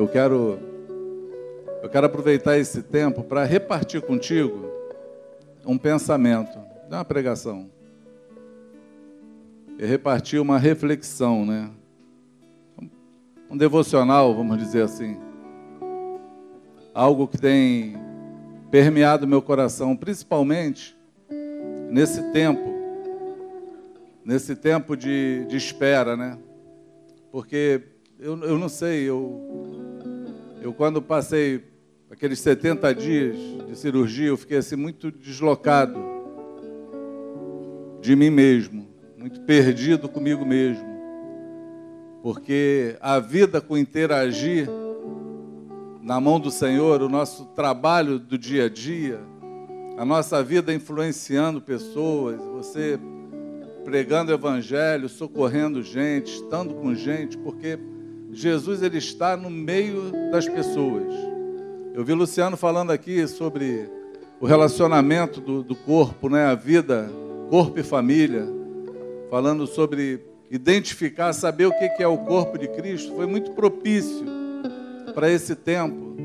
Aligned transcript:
eu 0.00 0.08
quero 0.08 0.58
eu 1.82 1.88
quero 1.90 2.06
aproveitar 2.06 2.56
esse 2.58 2.82
tempo 2.82 3.22
para 3.22 3.44
repartir 3.44 4.00
contigo 4.00 4.70
um 5.64 5.76
pensamento, 5.76 6.58
não 6.88 6.98
uma 6.98 7.04
pregação. 7.04 7.70
E 9.78 9.84
repartir 9.84 10.40
uma 10.40 10.58
reflexão, 10.58 11.44
né? 11.44 11.70
Um 13.50 13.56
devocional, 13.58 14.34
vamos 14.34 14.56
dizer 14.56 14.84
assim. 14.84 15.18
Algo 16.94 17.28
que 17.28 17.38
tem 17.38 17.94
permeado 18.70 19.26
meu 19.26 19.42
coração, 19.42 19.94
principalmente 19.94 20.96
nesse 21.90 22.22
tempo, 22.32 22.70
nesse 24.24 24.56
tempo 24.56 24.96
de, 24.96 25.44
de 25.46 25.58
espera, 25.58 26.16
né? 26.16 26.38
Porque 27.30 27.82
eu, 28.22 28.38
eu 28.44 28.58
não 28.58 28.68
sei, 28.68 29.08
eu, 29.08 29.79
eu 30.60 30.74
quando 30.74 31.00
passei 31.00 31.64
aqueles 32.10 32.38
70 32.40 32.94
dias 32.94 33.36
de 33.68 33.76
cirurgia, 33.76 34.28
eu 34.28 34.36
fiquei 34.36 34.58
assim 34.58 34.76
muito 34.76 35.10
deslocado 35.10 35.98
de 38.00 38.14
mim 38.14 38.30
mesmo, 38.30 38.86
muito 39.16 39.40
perdido 39.42 40.08
comigo 40.08 40.44
mesmo. 40.44 40.84
Porque 42.22 42.96
a 43.00 43.18
vida 43.18 43.60
com 43.60 43.76
interagir 43.76 44.68
na 46.02 46.20
mão 46.20 46.38
do 46.38 46.50
Senhor, 46.50 47.00
o 47.00 47.08
nosso 47.08 47.46
trabalho 47.54 48.18
do 48.18 48.36
dia 48.36 48.66
a 48.66 48.68
dia, 48.68 49.20
a 49.96 50.04
nossa 50.04 50.42
vida 50.42 50.74
influenciando 50.74 51.60
pessoas, 51.60 52.36
você 52.44 52.98
pregando 53.84 54.32
evangelho, 54.32 55.08
socorrendo 55.08 55.82
gente, 55.82 56.34
estando 56.34 56.74
com 56.74 56.94
gente, 56.94 57.38
porque 57.38 57.78
Jesus 58.32 58.82
ele 58.82 58.98
está 58.98 59.36
no 59.36 59.50
meio 59.50 60.12
das 60.30 60.48
pessoas. 60.48 61.12
Eu 61.92 62.04
vi 62.04 62.14
Luciano 62.14 62.56
falando 62.56 62.90
aqui 62.90 63.26
sobre 63.26 63.88
o 64.40 64.46
relacionamento 64.46 65.40
do, 65.40 65.62
do 65.62 65.74
corpo, 65.74 66.28
né, 66.28 66.46
a 66.46 66.54
vida, 66.54 67.10
corpo 67.50 67.78
e 67.78 67.82
família, 67.82 68.46
falando 69.28 69.66
sobre 69.66 70.20
identificar, 70.50 71.32
saber 71.32 71.66
o 71.66 71.72
que 71.72 72.02
é 72.02 72.06
o 72.06 72.18
corpo 72.18 72.58
de 72.58 72.68
Cristo, 72.68 73.14
foi 73.14 73.26
muito 73.26 73.52
propício 73.52 74.24
para 75.14 75.30
esse 75.30 75.54
tempo, 75.54 76.16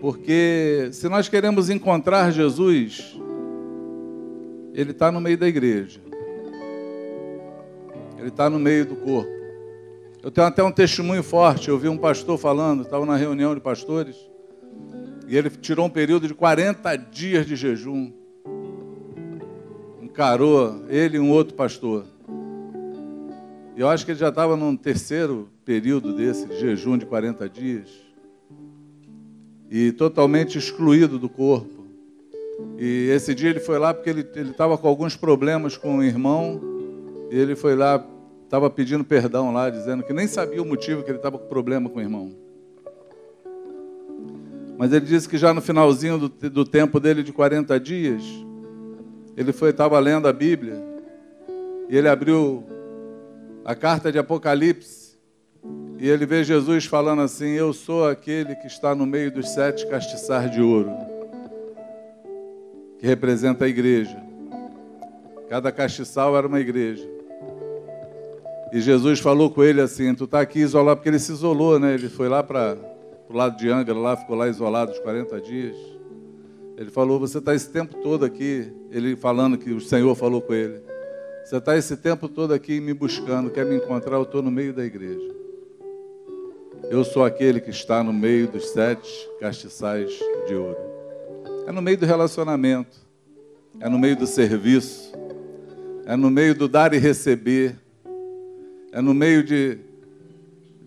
porque 0.00 0.88
se 0.92 1.08
nós 1.08 1.28
queremos 1.28 1.68
encontrar 1.68 2.30
Jesus, 2.30 3.18
Ele 4.72 4.92
está 4.92 5.10
no 5.10 5.20
meio 5.20 5.36
da 5.36 5.48
igreja. 5.48 6.00
Ele 8.18 8.28
está 8.28 8.48
no 8.48 8.58
meio 8.58 8.84
do 8.84 8.96
corpo. 8.96 9.39
Eu 10.22 10.30
tenho 10.30 10.46
até 10.46 10.62
um 10.62 10.70
testemunho 10.70 11.22
forte. 11.22 11.68
Eu 11.68 11.78
vi 11.78 11.88
um 11.88 11.96
pastor 11.96 12.36
falando, 12.38 12.82
estava 12.82 13.06
na 13.06 13.16
reunião 13.16 13.54
de 13.54 13.60
pastores, 13.60 14.16
e 15.26 15.36
ele 15.36 15.48
tirou 15.48 15.86
um 15.86 15.90
período 15.90 16.28
de 16.28 16.34
40 16.34 16.94
dias 16.96 17.46
de 17.46 17.56
jejum. 17.56 18.12
Encarou 20.02 20.84
ele 20.88 21.16
e 21.16 21.20
um 21.20 21.30
outro 21.30 21.54
pastor. 21.54 22.04
E 23.76 23.80
eu 23.80 23.88
acho 23.88 24.04
que 24.04 24.10
ele 24.10 24.18
já 24.18 24.28
estava 24.28 24.56
num 24.56 24.76
terceiro 24.76 25.48
período 25.64 26.14
desse 26.14 26.46
de 26.46 26.58
jejum 26.58 26.98
de 26.98 27.06
40 27.06 27.48
dias. 27.48 27.88
E 29.70 29.92
totalmente 29.92 30.58
excluído 30.58 31.18
do 31.18 31.28
corpo. 31.28 31.86
E 32.76 33.08
esse 33.10 33.34
dia 33.34 33.48
ele 33.48 33.60
foi 33.60 33.78
lá 33.78 33.94
porque 33.94 34.10
ele 34.10 34.50
estava 34.50 34.76
com 34.76 34.86
alguns 34.86 35.16
problemas 35.16 35.76
com 35.76 35.98
o 35.98 36.02
irmão 36.02 36.60
e 37.30 37.38
ele 37.38 37.54
foi 37.54 37.76
lá, 37.76 38.04
estava 38.50 38.68
pedindo 38.68 39.04
perdão 39.04 39.52
lá, 39.52 39.70
dizendo 39.70 40.02
que 40.02 40.12
nem 40.12 40.26
sabia 40.26 40.60
o 40.60 40.66
motivo 40.66 41.04
que 41.04 41.10
ele 41.12 41.18
estava 41.18 41.38
com 41.38 41.46
problema 41.46 41.88
com 41.88 42.00
o 42.00 42.02
irmão. 42.02 42.32
Mas 44.76 44.92
ele 44.92 45.06
disse 45.06 45.28
que 45.28 45.38
já 45.38 45.54
no 45.54 45.60
finalzinho 45.60 46.18
do, 46.18 46.28
do 46.28 46.64
tempo 46.64 46.98
dele 46.98 47.22
de 47.22 47.32
40 47.32 47.78
dias, 47.78 48.24
ele 49.36 49.52
foi 49.52 49.70
estava 49.70 49.96
lendo 50.00 50.26
a 50.26 50.32
Bíblia 50.32 50.82
e 51.88 51.96
ele 51.96 52.08
abriu 52.08 52.64
a 53.64 53.76
carta 53.76 54.10
de 54.10 54.18
Apocalipse 54.18 55.16
e 55.96 56.08
ele 56.08 56.26
vê 56.26 56.42
Jesus 56.42 56.86
falando 56.86 57.22
assim: 57.22 57.50
Eu 57.50 57.72
sou 57.72 58.08
aquele 58.08 58.56
que 58.56 58.66
está 58.66 58.96
no 58.96 59.06
meio 59.06 59.30
dos 59.30 59.48
sete 59.50 59.86
castiçais 59.86 60.50
de 60.50 60.60
ouro, 60.60 60.90
que 62.98 63.06
representa 63.06 63.64
a 63.64 63.68
igreja. 63.68 64.20
Cada 65.48 65.70
castiçal 65.70 66.36
era 66.36 66.48
uma 66.48 66.58
igreja. 66.58 67.19
E 68.72 68.80
Jesus 68.80 69.18
falou 69.18 69.50
com 69.50 69.62
ele 69.62 69.80
assim: 69.80 70.14
Tu 70.14 70.24
está 70.24 70.40
aqui 70.40 70.60
isolado, 70.60 70.98
porque 70.98 71.08
ele 71.08 71.18
se 71.18 71.32
isolou, 71.32 71.78
né? 71.78 71.94
Ele 71.94 72.08
foi 72.08 72.28
lá 72.28 72.42
para 72.42 72.76
o 73.28 73.36
lado 73.36 73.56
de 73.56 73.68
Angra, 73.68 73.94
lá, 73.94 74.16
ficou 74.16 74.36
lá 74.36 74.48
isolado 74.48 74.92
os 74.92 74.98
40 75.00 75.40
dias. 75.40 75.76
Ele 76.76 76.90
falou: 76.90 77.18
Você 77.18 77.38
está 77.38 77.54
esse 77.54 77.68
tempo 77.68 77.96
todo 78.02 78.24
aqui. 78.24 78.72
Ele 78.90 79.16
falando 79.16 79.58
que 79.58 79.70
o 79.70 79.80
Senhor 79.80 80.14
falou 80.14 80.40
com 80.40 80.54
ele: 80.54 80.80
Você 81.44 81.56
está 81.56 81.76
esse 81.76 81.96
tempo 81.96 82.28
todo 82.28 82.54
aqui 82.54 82.80
me 82.80 82.94
buscando, 82.94 83.50
quer 83.50 83.66
me 83.66 83.76
encontrar? 83.76 84.16
Eu 84.16 84.22
estou 84.22 84.42
no 84.42 84.50
meio 84.50 84.72
da 84.72 84.84
igreja. 84.84 85.40
Eu 86.90 87.04
sou 87.04 87.24
aquele 87.24 87.60
que 87.60 87.70
está 87.70 88.02
no 88.02 88.12
meio 88.12 88.48
dos 88.48 88.70
sete 88.70 89.28
castiçais 89.38 90.10
de 90.48 90.54
ouro. 90.54 90.78
É 91.66 91.72
no 91.72 91.82
meio 91.82 91.98
do 91.98 92.06
relacionamento, 92.06 92.96
é 93.78 93.88
no 93.88 93.98
meio 93.98 94.16
do 94.16 94.26
serviço, 94.26 95.12
é 96.04 96.16
no 96.16 96.30
meio 96.30 96.52
do 96.54 96.66
dar 96.66 96.92
e 96.94 96.98
receber 96.98 97.76
é 98.92 99.00
no 99.00 99.14
meio 99.14 99.44
de, 99.44 99.78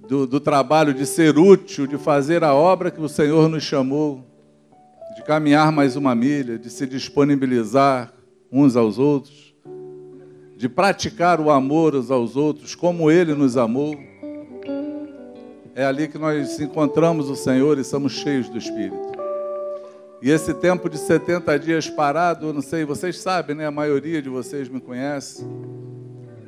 do, 0.07 0.27
do 0.27 0.39
trabalho 0.39 0.93
de 0.93 1.05
ser 1.05 1.37
útil, 1.37 1.87
de 1.87 1.97
fazer 1.97 2.43
a 2.43 2.53
obra 2.53 2.91
que 2.91 3.01
o 3.01 3.07
Senhor 3.07 3.47
nos 3.47 3.63
chamou, 3.63 4.23
de 5.15 5.23
caminhar 5.23 5.71
mais 5.71 5.95
uma 5.95 6.13
milha, 6.13 6.57
de 6.57 6.69
se 6.69 6.85
disponibilizar 6.85 8.13
uns 8.51 8.75
aos 8.75 8.99
outros, 8.99 9.55
de 10.57 10.67
praticar 10.67 11.39
o 11.39 11.49
amor 11.49 11.95
uns 11.95 12.11
aos 12.11 12.35
outros, 12.35 12.75
como 12.75 13.09
Ele 13.09 13.33
nos 13.33 13.57
amou. 13.57 13.97
É 15.75 15.85
ali 15.85 16.07
que 16.07 16.17
nós 16.17 16.59
encontramos 16.59 17.29
o 17.29 17.35
Senhor 17.35 17.79
e 17.79 17.83
somos 17.83 18.13
cheios 18.13 18.49
do 18.49 18.57
Espírito. 18.57 19.13
E 20.21 20.29
esse 20.29 20.53
tempo 20.53 20.89
de 20.89 20.97
70 20.97 21.59
dias 21.59 21.89
parado, 21.89 22.47
eu 22.47 22.53
não 22.53 22.61
sei, 22.61 22.85
vocês 22.85 23.17
sabem, 23.17 23.55
né? 23.55 23.65
A 23.65 23.71
maioria 23.71 24.21
de 24.21 24.29
vocês 24.29 24.69
me 24.69 24.79
conhece. 24.79 25.45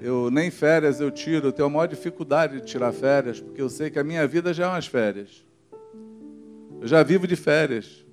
Eu 0.05 0.29
nem 0.29 0.51
férias 0.51 1.01
eu 1.01 1.09
tiro, 1.09 1.47
eu 1.47 1.51
tenho 1.51 1.67
a 1.67 1.71
maior 1.71 1.87
dificuldade 1.87 2.61
de 2.61 2.67
tirar 2.67 2.91
férias, 2.91 3.39
porque 3.39 3.59
eu 3.59 3.67
sei 3.67 3.89
que 3.89 3.97
a 3.97 4.03
minha 4.03 4.27
vida 4.27 4.53
já 4.53 4.65
é 4.65 4.67
umas 4.67 4.85
férias. 4.85 5.43
Eu 6.79 6.87
já 6.87 7.01
vivo 7.01 7.25
de 7.25 7.35
férias. 7.35 8.05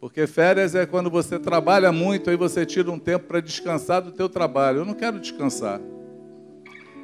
Porque 0.00 0.26
férias 0.26 0.74
é 0.74 0.84
quando 0.84 1.08
você 1.08 1.38
trabalha 1.38 1.92
muito, 1.92 2.28
aí 2.28 2.34
você 2.34 2.66
tira 2.66 2.90
um 2.90 2.98
tempo 2.98 3.26
para 3.26 3.38
descansar 3.38 4.02
do 4.02 4.10
teu 4.10 4.28
trabalho. 4.28 4.78
Eu 4.78 4.84
não 4.84 4.94
quero 4.94 5.20
descansar. 5.20 5.80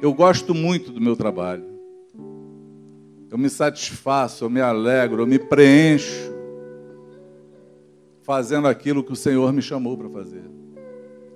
Eu 0.01 0.13
gosto 0.13 0.53
muito 0.53 0.91
do 0.91 0.99
meu 0.99 1.15
trabalho. 1.15 1.63
Eu 3.31 3.37
me 3.37 3.49
satisfaço, 3.49 4.43
eu 4.43 4.49
me 4.49 4.59
alegro, 4.59 5.21
eu 5.21 5.27
me 5.27 5.39
preencho 5.39 6.33
fazendo 8.21 8.67
aquilo 8.67 9.01
que 9.01 9.13
o 9.13 9.15
Senhor 9.15 9.53
me 9.53 9.61
chamou 9.61 9.97
para 9.97 10.09
fazer. 10.09 10.43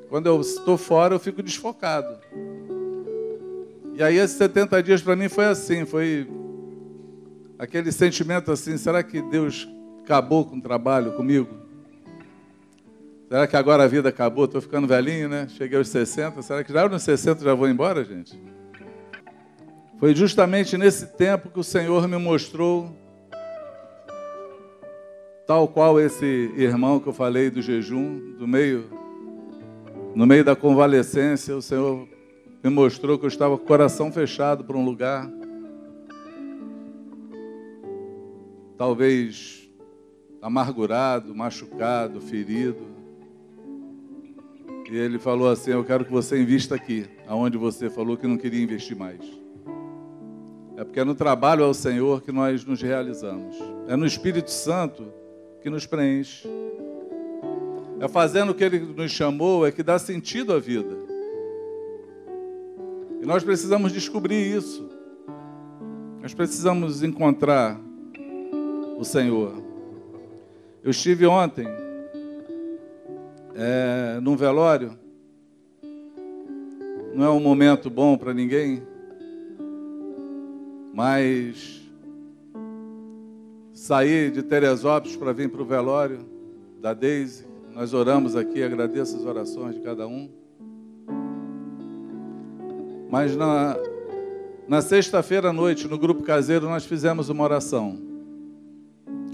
Quando 0.10 0.28
eu 0.28 0.40
estou 0.40 0.78
fora, 0.78 1.16
eu 1.16 1.20
fico 1.20 1.44
desfocado. 1.44 2.18
E 3.94 4.04
aí 4.04 4.18
esses 4.18 4.38
70 4.38 4.82
dias 4.84 5.02
para 5.02 5.16
mim 5.16 5.28
foi 5.28 5.46
assim, 5.46 5.86
foi 5.86 6.30
aquele 7.58 7.92
sentimento 7.92 8.52
assim, 8.52 8.78
será 8.78 9.02
que 9.04 9.22
Deus 9.22 9.68
acabou 10.04 10.46
com 10.46 10.58
o 10.58 10.62
trabalho 10.62 11.14
comigo? 11.14 11.50
Será 13.28 13.46
que 13.46 13.58
agora 13.58 13.84
a 13.84 13.88
vida 13.88 14.08
acabou? 14.08 14.46
Estou 14.46 14.62
ficando 14.62 14.88
velhinho, 14.88 15.28
né? 15.28 15.48
Cheguei 15.50 15.78
aos 15.78 15.90
60. 15.90 16.42
Será 16.42 16.64
que 16.64 16.72
já 16.72 16.88
nos 16.88 17.04
60 17.04 17.44
já 17.44 17.54
vou 17.54 17.68
embora, 17.68 18.04
gente? 18.06 18.40
Foi 20.00 20.16
justamente 20.16 20.78
nesse 20.78 21.08
tempo 21.08 21.50
que 21.50 21.60
o 21.60 21.64
Senhor 21.64 22.08
me 22.08 22.18
mostrou, 22.18 22.96
tal 25.46 25.68
qual 25.68 26.00
esse 26.00 26.52
irmão 26.56 27.00
que 27.00 27.08
eu 27.08 27.14
falei 27.14 27.50
do 27.50 27.62
jejum, 27.62 28.38
do 28.38 28.48
meio, 28.48 28.88
no 30.16 30.26
meio 30.26 30.44
da 30.44 30.56
convalescência, 30.56 31.56
o 31.56 31.62
Senhor 31.62 32.08
me 32.64 32.70
mostrou 32.70 33.18
que 33.18 33.26
eu 33.26 33.30
estava 33.30 33.58
com 33.58 33.64
o 33.64 33.68
coração 33.68 34.12
fechado 34.12 34.64
para 34.64 34.78
um 34.78 34.84
lugar. 34.84 35.30
Talvez 38.78 39.70
amargurado, 40.42 41.34
machucado, 41.36 42.22
ferido. 42.22 42.86
E 44.90 44.96
ele 44.96 45.20
falou 45.20 45.50
assim: 45.50 45.72
Eu 45.72 45.84
quero 45.84 46.06
que 46.06 46.12
você 46.12 46.42
invista 46.42 46.76
aqui, 46.76 47.06
aonde 47.28 47.58
você 47.58 47.90
falou 47.90 48.16
que 48.18 48.28
não 48.28 48.38
queria 48.38 48.64
investir 48.64 48.96
mais. 48.96 49.20
É 50.78 50.84
porque 50.84 51.00
é 51.00 51.04
no 51.04 51.16
trabalho 51.16 51.64
ao 51.64 51.74
Senhor 51.74 52.22
que 52.22 52.32
nós 52.32 52.64
nos 52.64 52.82
realizamos. 52.82 53.58
É 53.88 53.96
no 53.96 54.06
Espírito 54.06 54.52
Santo 54.52 55.12
que 55.62 55.70
nos 55.70 55.86
preenche. 55.86 56.48
É 58.00 58.08
fazendo 58.08 58.52
o 58.52 58.56
que 58.56 58.64
Ele 58.64 58.80
nos 58.80 59.12
chamou, 59.12 59.66
é 59.66 59.72
que 59.72 59.82
dá 59.82 59.98
sentido 59.98 60.54
à 60.54 60.60
vida. 60.60 60.96
E 63.22 63.26
nós 63.26 63.44
precisamos 63.44 63.92
descobrir 63.92 64.56
isso. 64.56 64.88
Nós 66.22 66.34
precisamos 66.34 67.02
encontrar 67.02 67.80
o 68.98 69.04
Senhor. 69.04 69.64
Eu 70.84 70.92
estive 70.92 71.26
ontem 71.26 71.68
é, 73.56 74.20
num 74.22 74.36
velório. 74.36 74.98
Não 77.16 77.26
é 77.26 77.30
um 77.30 77.40
momento 77.40 77.90
bom 77.90 78.16
para 78.16 78.32
ninguém, 78.32 78.84
mas 80.94 81.82
saí 83.74 84.30
de 84.30 84.44
Teresópolis 84.44 85.16
para 85.16 85.34
vir 85.34 85.50
para 85.50 85.62
o 85.64 85.66
velório 85.66 86.20
da 86.80 86.94
Deise. 86.94 87.47
Nós 87.78 87.94
oramos 87.94 88.36
aqui, 88.36 88.64
agradeço 88.64 89.16
as 89.16 89.24
orações 89.24 89.76
de 89.76 89.82
cada 89.82 90.08
um. 90.08 90.28
Mas 93.08 93.36
na, 93.36 93.78
na 94.68 94.82
sexta-feira 94.82 95.50
à 95.50 95.54
noite, 95.54 95.88
no 95.88 95.96
grupo 95.96 96.24
caseiro, 96.24 96.68
nós 96.68 96.88
fizemos 96.88 97.30
uma 97.30 97.44
oração. 97.44 98.00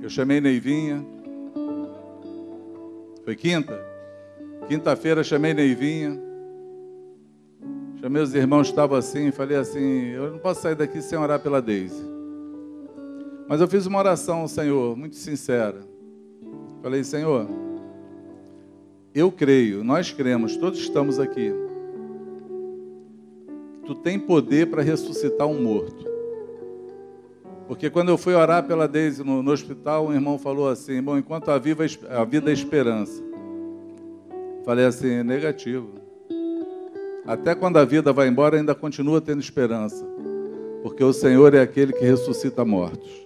Eu 0.02 0.10
chamei 0.10 0.42
Neivinha. 0.42 1.06
Foi 3.24 3.34
quinta? 3.34 3.82
Quinta-feira 4.68 5.24
chamei 5.24 5.54
Neivinha. 5.54 6.22
Chamei 8.02 8.22
os 8.22 8.36
irmãos 8.36 8.68
estavam 8.68 8.98
assim, 8.98 9.32
falei 9.32 9.56
assim, 9.56 10.08
eu 10.08 10.32
não 10.32 10.40
posso 10.40 10.64
sair 10.64 10.76
daqui 10.76 11.02
sem 11.02 11.18
orar 11.18 11.40
pela 11.40 11.62
Deise. 11.62 12.04
Mas 13.48 13.62
eu 13.62 13.70
fiz 13.70 13.86
uma 13.86 14.00
oração, 14.00 14.46
Senhor, 14.50 14.98
muito 14.98 15.16
sincera. 15.16 15.80
Falei, 16.82 17.06
Senhor, 17.06 17.48
eu 19.14 19.32
creio, 19.32 19.84
nós 19.84 20.12
cremos, 20.12 20.58
todos 20.58 20.80
estamos 20.80 21.20
aqui 21.20 21.54
tu 23.86 23.94
tem 23.94 24.18
poder 24.18 24.68
para 24.68 24.82
ressuscitar 24.82 25.48
um 25.48 25.62
morto. 25.62 26.12
Porque 27.68 27.90
quando 27.90 28.10
eu 28.10 28.18
fui 28.18 28.34
orar 28.34 28.66
pela 28.66 28.88
Deise 28.88 29.24
no, 29.24 29.42
no, 29.42 29.52
hospital, 29.52 30.08
um 30.08 30.14
irmão 30.14 30.38
falou 30.38 30.68
assim: 30.70 31.02
Bom, 31.02 31.18
enquanto 31.18 31.50
a, 31.50 31.58
viva, 31.58 31.86
a 32.10 32.24
vida 32.24 32.50
é 32.50 32.54
esperança. 32.54 33.24
Falei 34.66 34.86
assim: 34.86 35.24
negativo. 35.24 35.90
Até 37.26 37.56
quando 37.56 37.78
a 37.78 37.86
vida 37.86 38.12
vai 38.12 38.28
embora, 38.28 38.58
ainda 38.58 38.76
continua 38.76 39.22
tendo 39.22 39.40
esperança. 39.40 40.06
Porque 40.82 41.04
o 41.04 41.14
Senhor 41.14 41.54
é 41.54 41.62
aquele 41.62 41.94
que 41.94 42.04
ressuscita 42.04 42.66
mortos. 42.66 43.23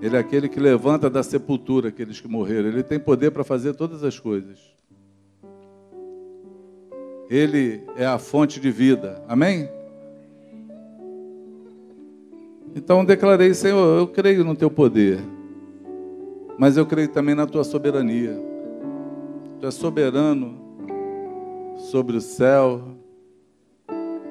Ele 0.00 0.16
é 0.16 0.18
aquele 0.18 0.48
que 0.48 0.60
levanta 0.60 1.08
da 1.08 1.22
sepultura 1.22 1.88
aqueles 1.88 2.20
que 2.20 2.28
morreram. 2.28 2.68
Ele 2.68 2.82
tem 2.82 2.98
poder 2.98 3.30
para 3.30 3.44
fazer 3.44 3.74
todas 3.74 4.04
as 4.04 4.18
coisas. 4.18 4.58
Ele 7.30 7.82
é 7.96 8.06
a 8.06 8.18
fonte 8.18 8.60
de 8.60 8.70
vida. 8.70 9.22
Amém? 9.26 9.68
Então 12.74 13.04
declarei, 13.04 13.54
Senhor, 13.54 13.98
eu 13.98 14.06
creio 14.06 14.44
no 14.44 14.54
teu 14.54 14.70
poder, 14.70 15.18
mas 16.58 16.76
eu 16.76 16.84
creio 16.84 17.08
também 17.08 17.34
na 17.34 17.46
tua 17.46 17.64
soberania. 17.64 18.38
Tu 19.58 19.66
és 19.66 19.74
soberano 19.74 20.58
sobre 21.90 22.18
o 22.18 22.20
céu, 22.20 22.82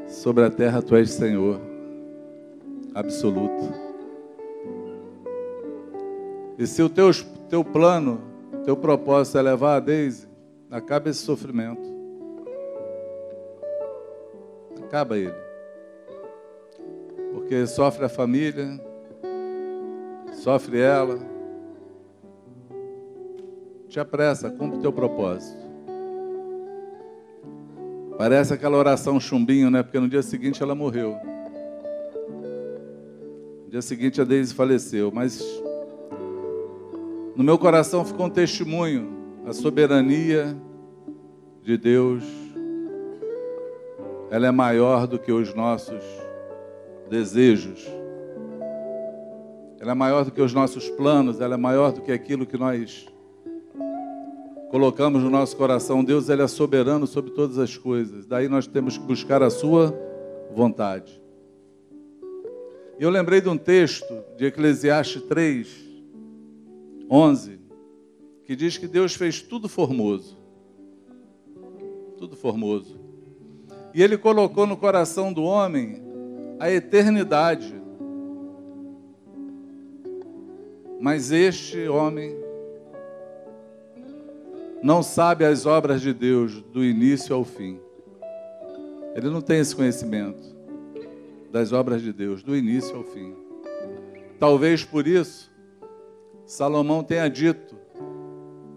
sobre 0.08 0.44
a 0.44 0.52
terra, 0.52 0.80
tu 0.80 0.96
és 0.96 1.10
Senhor, 1.10 1.60
absoluto. 2.94 3.85
E 6.58 6.66
se 6.66 6.82
o 6.82 6.90
teu, 6.90 7.12
teu 7.50 7.64
plano, 7.64 8.22
teu 8.64 8.78
propósito 8.78 9.38
é 9.38 9.42
levar 9.42 9.76
a 9.76 9.80
Deise, 9.80 10.28
acaba 10.72 11.10
esse 11.10 11.20
sofrimento 11.20 11.96
acaba 14.96 15.18
ele. 15.18 15.34
Porque 17.34 17.68
sofre 17.68 18.06
a 18.06 18.10
família, 18.10 18.80
sofre 20.32 20.80
ela. 20.80 21.20
Te 23.90 24.00
apressa, 24.00 24.50
cumpre 24.50 24.80
o 24.80 24.82
teu 24.82 24.94
propósito. 24.94 25.66
Parece 28.18 28.54
aquela 28.54 28.78
oração 28.78 29.20
chumbinho, 29.20 29.70
né? 29.70 29.84
Porque 29.84 30.00
no 30.00 30.08
dia 30.08 30.22
seguinte 30.22 30.64
ela 30.64 30.74
morreu. 30.74 31.18
No 33.66 33.70
dia 33.70 33.82
seguinte 33.82 34.22
a 34.22 34.24
Deise 34.24 34.54
faleceu. 34.54 35.12
Mas 35.14 35.44
no 37.36 37.44
meu 37.44 37.58
coração 37.58 38.06
ficou 38.06 38.26
um 38.28 38.30
testemunho, 38.30 39.10
a 39.46 39.54
soberania 39.54 40.56
de 41.62 41.78
Deus 41.78 42.24
ela 44.30 44.48
é 44.48 44.52
maior 44.52 45.08
do 45.08 45.20
que 45.20 45.32
os 45.32 45.54
nossos 45.54 46.04
desejos. 47.10 47.86
Ela 49.80 49.92
é 49.92 49.96
maior 49.96 50.26
do 50.26 50.32
que 50.32 50.42
os 50.42 50.54
nossos 50.54 50.90
planos, 50.90 51.40
ela 51.40 51.54
é 51.54 51.58
maior 51.58 51.92
do 51.92 52.02
que 52.02 52.12
aquilo 52.12 52.46
que 52.46 52.58
nós 52.58 53.08
colocamos 54.72 55.22
no 55.22 55.30
nosso 55.30 55.56
coração. 55.56 56.04
Deus 56.04 56.28
ele 56.28 56.42
é 56.42 56.48
soberano 56.48 57.06
sobre 57.06 57.32
todas 57.32 57.58
as 57.58 57.78
coisas. 57.78 58.26
Daí 58.26 58.50
nós 58.50 58.66
temos 58.68 58.98
que 58.98 59.06
buscar 59.06 59.44
a 59.44 59.50
sua 59.50 59.98
vontade. 60.54 61.22
E 63.00 63.04
eu 63.04 63.10
lembrei 63.10 63.42
de 63.42 63.50
um 63.50 63.58
texto 63.58 64.24
de 64.38 64.46
Eclesiastes 64.46 65.22
3, 65.24 65.85
11, 67.10 67.60
que 68.46 68.56
diz 68.56 68.78
que 68.78 68.88
Deus 68.88 69.16
fez 69.16 69.42
tudo 69.42 69.68
formoso. 69.68 70.38
Tudo 72.18 72.36
formoso. 72.36 73.00
E 73.94 74.02
ele 74.02 74.18
colocou 74.18 74.66
no 74.66 74.78
coração 74.78 75.32
do 75.32 75.44
homem 75.44 76.02
a 76.60 76.70
eternidade. 76.70 77.74
Mas 81.00 81.32
este 81.32 81.88
homem 81.88 82.36
não 84.82 85.02
sabe 85.02 85.46
as 85.46 85.66
obras 85.66 86.02
de 86.02 86.14
Deus 86.14 86.62
do 86.62 86.84
início 86.84 87.36
ao 87.36 87.44
fim. 87.44 87.80
Ele 89.16 89.30
não 89.30 89.42
tem 89.42 89.60
esse 89.60 89.76
conhecimento 89.76 90.56
das 91.52 91.72
obras 91.72 92.02
de 92.02 92.12
Deus 92.12 92.44
do 92.44 92.56
início 92.56 92.96
ao 92.96 93.04
fim. 93.04 93.34
Talvez 94.38 94.84
por 94.84 95.08
isso 95.08 95.55
Salomão 96.46 97.04
tenha 97.04 97.28
dito 97.28 97.76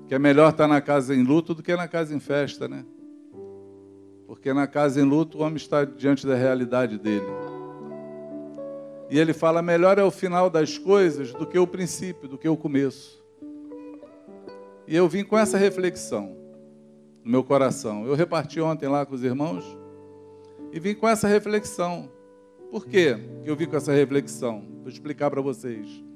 que 0.06 0.14
é 0.14 0.18
melhor 0.18 0.50
estar 0.50 0.66
na 0.66 0.80
casa 0.80 1.14
em 1.14 1.22
luto 1.22 1.54
do 1.54 1.62
que 1.62 1.76
na 1.76 1.86
casa 1.86 2.14
em 2.14 2.18
festa, 2.20 2.66
né? 2.66 2.84
Porque 4.26 4.52
na 4.54 4.66
casa 4.66 5.00
em 5.00 5.04
luto 5.04 5.38
o 5.38 5.42
homem 5.42 5.56
está 5.56 5.84
diante 5.84 6.26
da 6.26 6.34
realidade 6.34 6.98
dele. 6.98 7.26
E 9.10 9.18
ele 9.18 9.34
fala: 9.34 9.60
melhor 9.60 9.98
é 9.98 10.02
o 10.02 10.10
final 10.10 10.48
das 10.48 10.78
coisas 10.78 11.32
do 11.32 11.46
que 11.46 11.58
o 11.58 11.66
princípio, 11.66 12.26
do 12.26 12.38
que 12.38 12.48
o 12.48 12.56
começo. 12.56 13.22
E 14.86 14.96
eu 14.96 15.06
vim 15.06 15.22
com 15.22 15.38
essa 15.38 15.58
reflexão 15.58 16.34
no 17.22 17.30
meu 17.30 17.44
coração. 17.44 18.06
Eu 18.06 18.14
reparti 18.14 18.60
ontem 18.60 18.88
lá 18.88 19.04
com 19.04 19.14
os 19.14 19.22
irmãos 19.22 19.64
e 20.72 20.80
vim 20.80 20.94
com 20.94 21.06
essa 21.06 21.28
reflexão. 21.28 22.10
Por 22.70 22.86
quê 22.86 23.18
que 23.44 23.50
eu 23.50 23.56
vim 23.56 23.66
com 23.66 23.76
essa 23.76 23.92
reflexão? 23.92 24.66
Vou 24.80 24.88
explicar 24.88 25.30
para 25.30 25.42
vocês. 25.42 26.07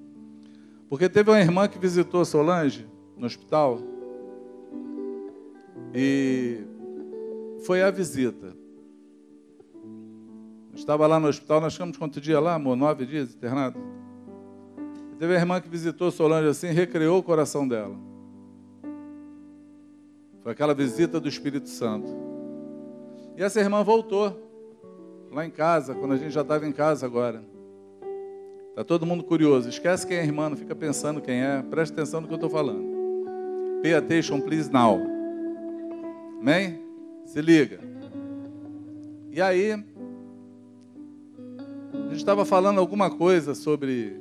Porque 0.92 1.08
teve 1.08 1.30
uma 1.30 1.40
irmã 1.40 1.66
que 1.66 1.78
visitou 1.78 2.22
Solange 2.22 2.86
no 3.16 3.24
hospital 3.24 3.78
e 5.94 6.66
foi 7.64 7.82
a 7.82 7.90
visita. 7.90 8.54
Estava 10.74 11.06
lá 11.06 11.18
no 11.18 11.28
hospital, 11.28 11.62
nós 11.62 11.72
ficamos 11.72 11.96
quanto 11.96 12.20
dia 12.20 12.38
lá, 12.38 12.56
amor? 12.56 12.76
Nove 12.76 13.06
dias 13.06 13.34
internado. 13.34 13.80
Teve 15.18 15.34
a 15.34 15.38
irmã 15.38 15.62
que 15.62 15.68
visitou 15.70 16.10
Solange 16.10 16.48
assim, 16.48 16.66
recreou 16.66 17.20
o 17.20 17.22
coração 17.22 17.66
dela. 17.66 17.96
Foi 20.42 20.52
aquela 20.52 20.74
visita 20.74 21.18
do 21.18 21.26
Espírito 21.26 21.70
Santo. 21.70 22.14
E 23.34 23.42
essa 23.42 23.58
irmã 23.58 23.82
voltou 23.82 24.38
lá 25.30 25.46
em 25.46 25.50
casa, 25.50 25.94
quando 25.94 26.12
a 26.12 26.18
gente 26.18 26.32
já 26.32 26.42
estava 26.42 26.66
em 26.66 26.72
casa 26.72 27.06
agora. 27.06 27.50
Está 28.72 28.82
todo 28.82 29.04
mundo 29.04 29.22
curioso. 29.22 29.68
Esquece 29.68 30.06
quem 30.06 30.16
é 30.16 30.24
irmã, 30.24 30.48
não 30.48 30.56
fica 30.56 30.74
pensando 30.74 31.20
quem 31.20 31.42
é. 31.42 31.62
Preste 31.62 31.92
atenção 31.92 32.22
no 32.22 32.26
que 32.26 32.32
eu 32.32 32.36
estou 32.36 32.48
falando. 32.48 32.82
Pay 33.82 33.92
attention, 33.92 34.40
please, 34.40 34.72
now. 34.72 34.98
Amém? 36.40 36.80
Se 37.26 37.42
liga. 37.42 37.80
E 39.30 39.42
aí, 39.42 39.72
a 39.72 39.76
gente 42.08 42.16
estava 42.16 42.46
falando 42.46 42.78
alguma 42.78 43.10
coisa 43.10 43.54
sobre 43.54 44.18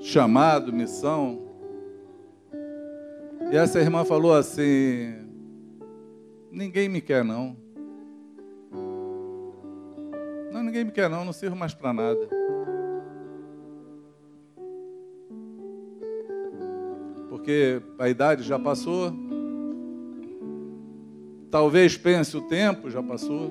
chamado, 0.00 0.72
missão. 0.72 1.42
E 3.50 3.56
essa 3.56 3.78
irmã 3.78 4.02
falou 4.02 4.32
assim: 4.34 5.14
Ninguém 6.50 6.88
me 6.88 7.02
quer, 7.02 7.22
não. 7.22 7.54
Não, 10.50 10.62
ninguém 10.62 10.84
me 10.84 10.90
quer, 10.90 11.10
não. 11.10 11.22
Não 11.22 11.34
sirvo 11.34 11.54
mais 11.54 11.74
para 11.74 11.92
nada. 11.92 12.28
Porque 17.42 17.82
a 17.98 18.08
idade 18.08 18.44
já 18.44 18.56
passou. 18.56 19.12
Talvez 21.50 21.96
pense, 21.96 22.36
o 22.36 22.42
tempo 22.42 22.88
já 22.88 23.02
passou. 23.02 23.50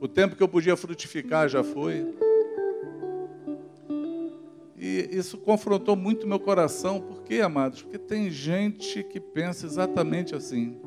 O 0.00 0.06
tempo 0.06 0.36
que 0.36 0.42
eu 0.44 0.46
podia 0.46 0.76
frutificar 0.76 1.48
já 1.48 1.64
foi. 1.64 2.06
E 4.78 5.08
isso 5.10 5.38
confrontou 5.38 5.96
muito 5.96 6.24
meu 6.24 6.38
coração. 6.38 7.00
Por 7.00 7.24
quê, 7.24 7.40
amados? 7.40 7.82
Porque 7.82 7.98
tem 7.98 8.30
gente 8.30 9.02
que 9.02 9.18
pensa 9.18 9.66
exatamente 9.66 10.36
assim. 10.36 10.80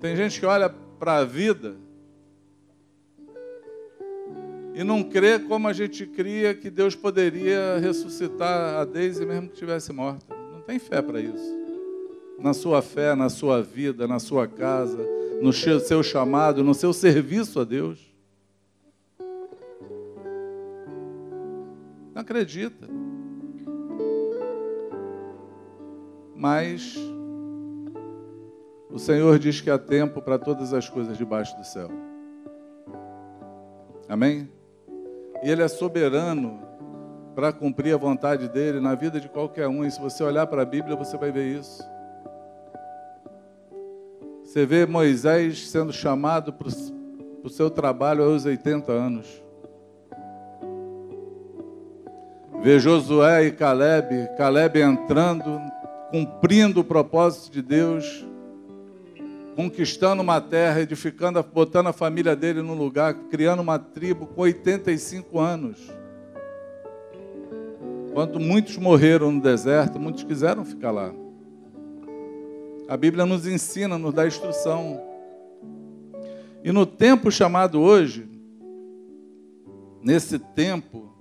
Tem 0.00 0.16
gente 0.16 0.40
que 0.40 0.44
olha 0.44 0.68
para 0.98 1.18
a 1.18 1.24
vida 1.24 1.76
e 4.80 4.84
não 4.84 5.02
crê 5.02 5.38
como 5.38 5.68
a 5.68 5.74
gente 5.74 6.06
cria 6.06 6.54
que 6.54 6.70
Deus 6.70 6.94
poderia 6.94 7.76
ressuscitar 7.76 8.76
a 8.76 8.84
Deise 8.86 9.26
mesmo 9.26 9.48
que 9.48 9.52
estivesse 9.52 9.92
morta. 9.92 10.34
Não 10.34 10.62
tem 10.62 10.78
fé 10.78 11.02
para 11.02 11.20
isso. 11.20 11.54
Na 12.38 12.54
sua 12.54 12.80
fé, 12.80 13.14
na 13.14 13.28
sua 13.28 13.62
vida, 13.62 14.08
na 14.08 14.18
sua 14.18 14.48
casa, 14.48 15.06
no 15.42 15.52
seu 15.52 16.02
chamado, 16.02 16.64
no 16.64 16.72
seu 16.72 16.94
serviço 16.94 17.60
a 17.60 17.64
Deus. 17.64 18.10
Não 22.14 22.22
acredita. 22.22 22.88
Mas 26.34 26.96
o 28.90 28.98
Senhor 28.98 29.38
diz 29.38 29.60
que 29.60 29.68
há 29.68 29.78
tempo 29.78 30.22
para 30.22 30.38
todas 30.38 30.72
as 30.72 30.88
coisas 30.88 31.18
debaixo 31.18 31.54
do 31.58 31.64
céu. 31.66 31.90
Amém? 34.08 34.48
E 35.42 35.50
Ele 35.50 35.62
é 35.62 35.68
soberano 35.68 36.60
para 37.34 37.52
cumprir 37.52 37.94
a 37.94 37.98
vontade 37.98 38.48
dele 38.48 38.80
na 38.80 38.94
vida 38.94 39.20
de 39.20 39.28
qualquer 39.28 39.68
um. 39.68 39.84
E 39.84 39.90
se 39.90 40.00
você 40.00 40.22
olhar 40.22 40.46
para 40.46 40.62
a 40.62 40.66
Bíblia, 40.66 40.96
você 40.96 41.16
vai 41.16 41.32
ver 41.32 41.58
isso. 41.58 41.82
Você 44.44 44.66
vê 44.66 44.84
Moisés 44.84 45.68
sendo 45.68 45.92
chamado 45.92 46.52
para 46.52 46.68
o 46.68 47.48
seu 47.48 47.70
trabalho 47.70 48.24
aos 48.24 48.44
80 48.44 48.90
anos. 48.90 49.42
Vê 52.60 52.78
Josué 52.78 53.46
e 53.46 53.52
Caleb, 53.52 54.28
Caleb 54.36 54.80
entrando, 54.80 55.58
cumprindo 56.10 56.80
o 56.80 56.84
propósito 56.84 57.50
de 57.50 57.62
Deus, 57.62 58.26
conquistando 59.60 60.22
uma 60.22 60.40
terra, 60.40 60.80
edificando, 60.80 61.42
botando 61.42 61.88
a 61.88 61.92
família 61.92 62.34
dele 62.34 62.62
no 62.62 62.72
lugar, 62.72 63.12
criando 63.28 63.60
uma 63.60 63.78
tribo 63.78 64.26
com 64.26 64.40
85 64.40 65.38
anos. 65.38 65.78
Quando 68.14 68.40
muitos 68.40 68.78
morreram 68.78 69.30
no 69.30 69.38
deserto, 69.38 70.00
muitos 70.00 70.24
quiseram 70.24 70.64
ficar 70.64 70.90
lá. 70.90 71.12
A 72.88 72.96
Bíblia 72.96 73.26
nos 73.26 73.46
ensina, 73.46 73.98
nos 73.98 74.14
dá 74.14 74.26
instrução. 74.26 74.98
E 76.64 76.72
no 76.72 76.86
tempo 76.86 77.30
chamado 77.30 77.82
hoje, 77.82 78.26
nesse 80.02 80.38
tempo 80.38 81.12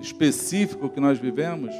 específico 0.00 0.90
que 0.90 0.98
nós 0.98 1.20
vivemos, 1.20 1.72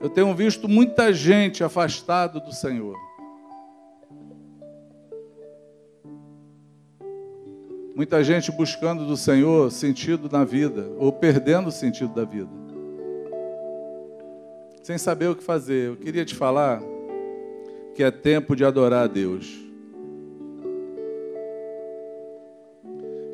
Eu 0.00 0.08
tenho 0.08 0.32
visto 0.32 0.68
muita 0.68 1.12
gente 1.12 1.64
afastado 1.64 2.40
do 2.40 2.52
Senhor. 2.52 2.96
Muita 7.96 8.22
gente 8.22 8.52
buscando 8.52 9.04
do 9.04 9.16
Senhor 9.16 9.72
sentido 9.72 10.28
na 10.30 10.44
vida, 10.44 10.88
ou 10.98 11.12
perdendo 11.12 11.66
o 11.66 11.72
sentido 11.72 12.14
da 12.14 12.24
vida. 12.24 12.50
Sem 14.84 14.96
saber 14.96 15.30
o 15.30 15.34
que 15.34 15.42
fazer. 15.42 15.88
Eu 15.88 15.96
queria 15.96 16.24
te 16.24 16.34
falar 16.34 16.80
que 17.96 18.04
é 18.04 18.10
tempo 18.12 18.54
de 18.54 18.64
adorar 18.64 19.04
a 19.04 19.08
Deus. 19.08 19.52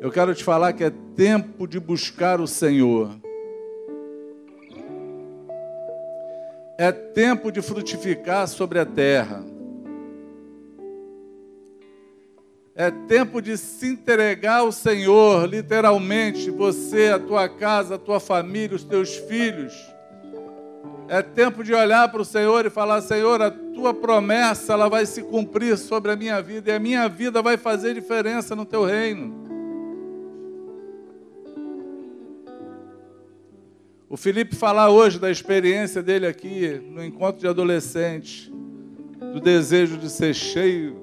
Eu 0.01 0.11
quero 0.11 0.33
te 0.33 0.43
falar 0.43 0.73
que 0.73 0.83
é 0.83 0.91
tempo 1.15 1.67
de 1.67 1.79
buscar 1.79 2.41
o 2.41 2.47
Senhor. 2.47 3.11
É 6.77 6.91
tempo 6.91 7.51
de 7.51 7.61
frutificar 7.61 8.47
sobre 8.47 8.79
a 8.79 8.85
terra. 8.85 9.43
É 12.75 12.91
tempo 12.91 13.41
de 13.41 13.57
se 13.57 13.87
entregar 13.87 14.59
ao 14.59 14.71
Senhor, 14.71 15.47
literalmente, 15.47 16.51
você, 16.51 17.07
a 17.07 17.19
tua 17.19 17.47
casa, 17.47 17.95
a 17.95 17.97
tua 17.97 18.19
família, 18.19 18.75
os 18.75 18.83
teus 18.83 19.15
filhos. 19.15 19.73
É 21.07 21.21
tempo 21.21 21.63
de 21.63 21.73
olhar 21.73 22.11
para 22.11 22.21
o 22.21 22.25
Senhor 22.25 22.65
e 22.65 22.69
falar: 22.69 23.01
Senhor, 23.01 23.41
a 23.41 23.49
tua 23.49 23.93
promessa 23.93 24.73
ela 24.73 24.89
vai 24.89 25.05
se 25.05 25.21
cumprir 25.21 25.77
sobre 25.77 26.11
a 26.11 26.15
minha 26.17 26.41
vida 26.41 26.71
e 26.71 26.75
a 26.75 26.79
minha 26.79 27.07
vida 27.07 27.41
vai 27.41 27.55
fazer 27.55 27.93
diferença 27.93 28.53
no 28.53 28.65
teu 28.65 28.83
reino. 28.83 29.54
O 34.07 34.15
Felipe 34.15 34.55
falar 34.55 34.91
hoje 34.91 35.17
da 35.17 35.31
experiência 35.31 36.03
dele 36.03 36.27
aqui 36.27 36.79
no 36.91 37.03
encontro 37.03 37.41
de 37.41 37.47
adolescentes, 37.47 38.51
do 39.33 39.39
desejo 39.39 39.97
de 39.97 40.11
ser 40.11 40.35
cheio 40.35 40.95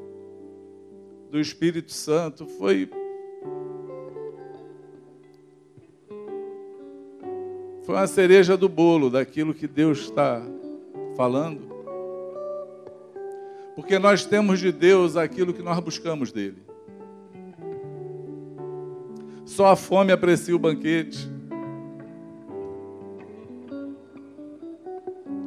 do 1.29 1.41
Espírito 1.41 1.93
Santo, 1.93 2.47
foi 2.47 2.89
foi 7.83 7.97
uma 7.97 8.07
cereja 8.07 8.57
do 8.57 8.69
bolo 8.69 9.11
daquilo 9.11 9.53
que 9.53 9.67
Deus 9.67 10.03
está 10.03 10.41
falando. 11.17 11.73
Porque 13.75 13.99
nós 13.99 14.25
temos 14.25 14.61
de 14.61 14.71
Deus 14.71 15.17
aquilo 15.17 15.53
que 15.53 15.63
nós 15.63 15.81
buscamos 15.81 16.31
dele. 16.31 16.63
Só 19.45 19.67
a 19.67 19.77
fome 19.77 20.13
aprecia 20.13 20.55
o 20.55 20.59
banquete. 20.59 21.29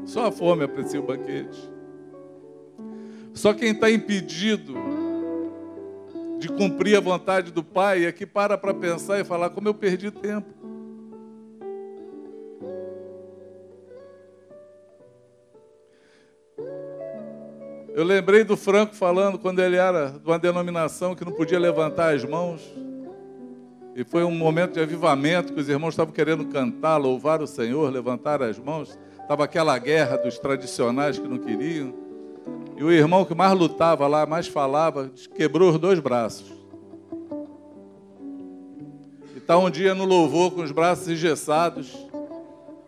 Só 0.05 0.27
a 0.27 0.31
fome 0.31 0.63
aprecia 0.63 0.99
o 0.99 1.03
banquete. 1.03 1.69
Só 3.33 3.53
quem 3.53 3.71
está 3.71 3.91
impedido 3.91 4.73
de 6.39 6.47
cumprir 6.49 6.95
a 6.95 7.01
vontade 7.01 7.51
do 7.51 7.63
Pai 7.63 8.05
é 8.05 8.11
que 8.11 8.25
para 8.25 8.57
para 8.57 8.73
pensar 8.73 9.19
e 9.19 9.23
falar 9.23 9.49
como 9.49 9.67
eu 9.67 9.73
perdi 9.73 10.11
tempo. 10.11 10.47
Eu 17.93 18.03
lembrei 18.03 18.43
do 18.43 18.57
Franco 18.57 18.93
falando 18.93 19.39
quando 19.39 19.59
ele 19.59 19.77
era 19.77 20.09
de 20.09 20.27
uma 20.27 20.37
denominação 20.37 21.15
que 21.15 21.23
não 21.23 21.31
podia 21.31 21.57
levantar 21.57 22.13
as 22.13 22.25
mãos. 22.25 22.61
E 23.95 24.03
foi 24.03 24.25
um 24.25 24.31
momento 24.31 24.73
de 24.73 24.81
avivamento 24.81 25.53
que 25.53 25.61
os 25.61 25.69
irmãos 25.69 25.91
estavam 25.91 26.13
querendo 26.13 26.43
cantar, 26.47 26.97
louvar 26.97 27.41
o 27.41 27.47
Senhor, 27.47 27.89
levantar 27.89 28.43
as 28.43 28.59
mãos. 28.59 28.99
Estava 29.21 29.45
aquela 29.45 29.77
guerra 29.79 30.17
dos 30.17 30.37
tradicionais 30.37 31.17
que 31.17 31.25
não 31.25 31.37
queriam. 31.37 31.93
E 32.75 32.83
o 32.83 32.91
irmão 32.91 33.23
que 33.23 33.33
mais 33.33 33.57
lutava 33.57 34.05
lá, 34.05 34.25
mais 34.25 34.47
falava, 34.47 35.09
quebrou 35.33 35.71
os 35.71 35.79
dois 35.79 36.01
braços. 36.01 36.51
E 39.33 39.37
está 39.37 39.57
um 39.57 39.69
dia 39.69 39.95
no 39.95 40.03
louvor 40.03 40.51
com 40.51 40.61
os 40.61 40.73
braços 40.73 41.07
engessados. 41.07 41.95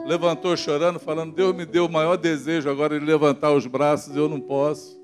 Levantou 0.06 0.58
chorando, 0.58 1.00
falando: 1.00 1.34
Deus 1.34 1.56
me 1.56 1.66
deu 1.66 1.86
o 1.86 1.90
maior 1.90 2.18
desejo 2.18 2.70
agora 2.70 3.00
de 3.00 3.06
levantar 3.06 3.54
os 3.54 3.66
braços 3.66 4.14
eu 4.14 4.28
não 4.28 4.42
posso. 4.42 5.00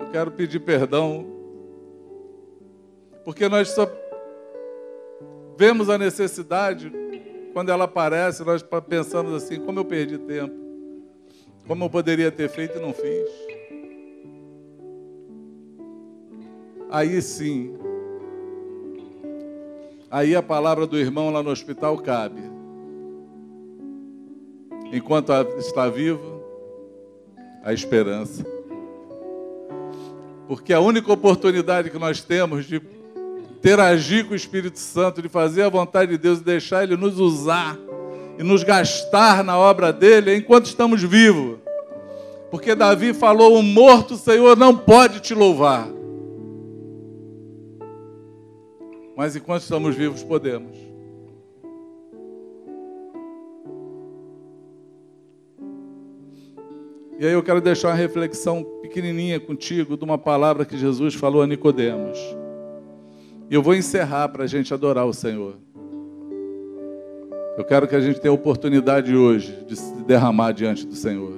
Eu 0.00 0.10
quero 0.10 0.32
pedir 0.32 0.58
perdão. 0.58 1.37
Porque 3.28 3.46
nós 3.46 3.68
só 3.72 3.86
vemos 5.54 5.90
a 5.90 5.98
necessidade 5.98 6.90
quando 7.52 7.68
ela 7.68 7.84
aparece, 7.84 8.42
nós 8.42 8.64
pensamos 8.88 9.34
assim: 9.34 9.60
como 9.60 9.78
eu 9.78 9.84
perdi 9.84 10.16
tempo, 10.16 10.54
como 11.66 11.84
eu 11.84 11.90
poderia 11.90 12.32
ter 12.32 12.48
feito 12.48 12.78
e 12.78 12.80
não 12.80 12.94
fiz. 12.94 13.28
Aí 16.88 17.20
sim, 17.20 17.76
aí 20.10 20.34
a 20.34 20.42
palavra 20.42 20.86
do 20.86 20.96
irmão 20.96 21.28
lá 21.28 21.42
no 21.42 21.50
hospital 21.50 21.98
cabe. 21.98 22.40
Enquanto 24.90 25.34
está 25.58 25.86
vivo, 25.90 26.42
a 27.62 27.74
esperança. 27.74 28.42
Porque 30.46 30.72
a 30.72 30.80
única 30.80 31.12
oportunidade 31.12 31.90
que 31.90 31.98
nós 31.98 32.22
temos 32.22 32.64
de 32.64 32.80
interagir 33.58 34.24
com 34.24 34.32
o 34.32 34.36
Espírito 34.36 34.78
Santo, 34.78 35.20
de 35.20 35.28
fazer 35.28 35.62
a 35.62 35.68
vontade 35.68 36.12
de 36.12 36.18
Deus 36.18 36.38
e 36.38 36.44
deixar 36.44 36.84
Ele 36.84 36.96
nos 36.96 37.18
usar 37.18 37.76
e 38.38 38.42
nos 38.42 38.62
gastar 38.62 39.42
na 39.42 39.58
obra 39.58 39.92
dele 39.92 40.36
enquanto 40.36 40.66
estamos 40.66 41.02
vivos. 41.02 41.58
Porque 42.50 42.74
Davi 42.74 43.12
falou: 43.12 43.58
O 43.58 43.62
morto, 43.62 44.16
Senhor, 44.16 44.56
não 44.56 44.76
pode 44.76 45.20
te 45.20 45.34
louvar. 45.34 45.88
Mas 49.16 49.34
enquanto 49.34 49.62
estamos 49.62 49.96
vivos, 49.96 50.22
podemos. 50.22 50.78
E 57.18 57.26
aí 57.26 57.32
eu 57.32 57.42
quero 57.42 57.60
deixar 57.60 57.88
uma 57.88 57.94
reflexão 57.94 58.62
pequenininha 58.80 59.40
contigo 59.40 59.96
de 59.96 60.04
uma 60.04 60.16
palavra 60.16 60.64
que 60.64 60.78
Jesus 60.78 61.16
falou 61.16 61.42
a 61.42 61.46
Nicodemos. 61.48 62.16
E 63.50 63.54
eu 63.54 63.62
vou 63.62 63.74
encerrar 63.74 64.28
para 64.28 64.44
a 64.44 64.46
gente 64.46 64.74
adorar 64.74 65.06
o 65.06 65.12
Senhor. 65.12 65.56
Eu 67.56 67.64
quero 67.64 67.88
que 67.88 67.96
a 67.96 68.00
gente 68.00 68.20
tenha 68.20 68.30
a 68.30 68.34
oportunidade 68.34 69.16
hoje 69.16 69.64
de 69.66 69.74
se 69.74 69.94
derramar 70.04 70.52
diante 70.52 70.86
do 70.86 70.94
Senhor. 70.94 71.32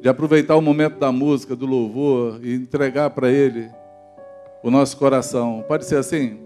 De 0.00 0.08
aproveitar 0.08 0.56
o 0.56 0.62
momento 0.62 0.98
da 0.98 1.10
música, 1.10 1.56
do 1.56 1.66
louvor 1.66 2.38
e 2.42 2.54
entregar 2.54 3.10
para 3.10 3.30
Ele 3.30 3.68
o 4.62 4.70
nosso 4.70 4.96
coração. 4.96 5.64
Pode 5.66 5.84
ser 5.84 5.96
assim? 5.96 6.38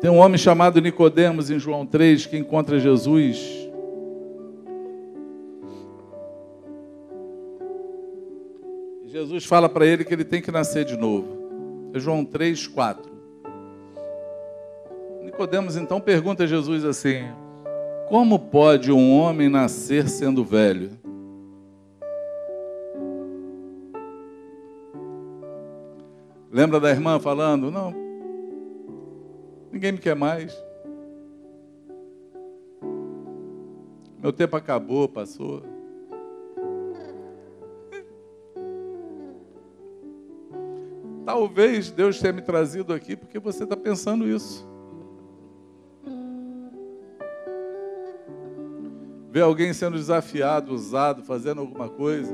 Tem 0.00 0.10
um 0.10 0.18
homem 0.18 0.38
chamado 0.38 0.80
Nicodemos 0.80 1.50
em 1.50 1.58
João 1.58 1.84
3 1.84 2.26
que 2.26 2.36
encontra 2.36 2.78
Jesus 2.78 3.61
Jesus 9.22 9.44
fala 9.44 9.68
para 9.68 9.86
ele 9.86 10.04
que 10.04 10.12
ele 10.12 10.24
tem 10.24 10.42
que 10.42 10.50
nascer 10.50 10.84
de 10.84 10.96
novo. 10.96 11.90
É 11.94 12.00
João 12.00 12.24
3, 12.24 12.66
4. 12.66 13.12
Nicodemos 15.22 15.76
então 15.76 16.00
pergunta 16.00 16.42
a 16.42 16.46
Jesus 16.46 16.84
assim: 16.84 17.22
Como 18.08 18.36
pode 18.36 18.90
um 18.90 19.16
homem 19.16 19.48
nascer 19.48 20.08
sendo 20.08 20.44
velho? 20.44 20.90
Lembra 26.50 26.80
da 26.80 26.90
irmã 26.90 27.20
falando? 27.20 27.70
Não, 27.70 27.94
ninguém 29.70 29.92
me 29.92 29.98
quer 29.98 30.16
mais. 30.16 30.52
Meu 34.20 34.32
tempo 34.32 34.56
acabou, 34.56 35.08
passou. 35.08 35.71
Talvez 41.32 41.90
Deus 41.90 42.20
tenha 42.20 42.30
me 42.30 42.42
trazido 42.42 42.92
aqui 42.92 43.16
porque 43.16 43.38
você 43.38 43.64
está 43.64 43.74
pensando 43.74 44.28
isso. 44.28 44.68
Ver 49.30 49.40
alguém 49.40 49.72
sendo 49.72 49.96
desafiado, 49.96 50.74
usado, 50.74 51.22
fazendo 51.22 51.62
alguma 51.62 51.88
coisa. 51.88 52.30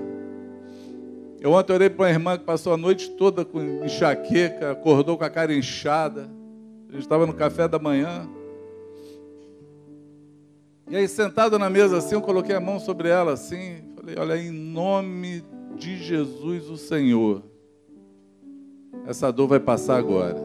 Eu 1.40 1.52
ontem 1.52 1.74
orei 1.74 1.88
para 1.88 2.06
uma 2.06 2.10
irmã 2.10 2.36
que 2.36 2.42
passou 2.42 2.72
a 2.72 2.76
noite 2.76 3.10
toda 3.10 3.44
com 3.44 3.62
enxaqueca, 3.84 4.72
acordou 4.72 5.16
com 5.16 5.22
a 5.22 5.30
cara 5.30 5.54
inchada. 5.54 6.28
A 6.88 6.92
gente 6.94 7.02
estava 7.02 7.24
no 7.24 7.34
café 7.34 7.68
da 7.68 7.78
manhã. 7.78 8.28
E 10.90 10.96
aí, 10.96 11.06
sentado 11.06 11.56
na 11.56 11.70
mesa 11.70 11.98
assim, 11.98 12.16
eu 12.16 12.20
coloquei 12.20 12.56
a 12.56 12.60
mão 12.60 12.80
sobre 12.80 13.08
ela 13.08 13.34
assim. 13.34 13.76
Falei: 13.94 14.16
Olha, 14.18 14.36
em 14.36 14.50
nome 14.50 15.44
de 15.76 15.96
Jesus, 15.98 16.68
o 16.68 16.76
Senhor 16.76 17.47
essa 19.08 19.32
dor 19.32 19.48
vai 19.48 19.58
passar 19.58 19.96
agora. 19.96 20.36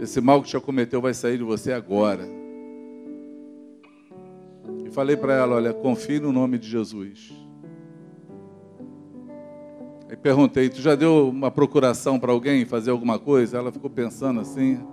Esse 0.00 0.20
mal 0.20 0.42
que 0.42 0.48
te 0.48 0.56
acometeu 0.56 1.00
vai 1.00 1.14
sair 1.14 1.38
de 1.38 1.44
você 1.44 1.72
agora. 1.72 2.26
E 4.84 4.90
falei 4.90 5.16
para 5.16 5.32
ela: 5.34 5.54
olha, 5.54 5.72
confie 5.72 6.18
no 6.18 6.32
nome 6.32 6.58
de 6.58 6.68
Jesus. 6.68 7.32
Aí 10.10 10.16
perguntei: 10.16 10.68
tu 10.68 10.80
já 10.80 10.96
deu 10.96 11.28
uma 11.28 11.52
procuração 11.52 12.18
para 12.18 12.32
alguém 12.32 12.64
fazer 12.64 12.90
alguma 12.90 13.16
coisa? 13.16 13.58
Ela 13.58 13.70
ficou 13.70 13.88
pensando 13.88 14.40
assim: 14.40 14.84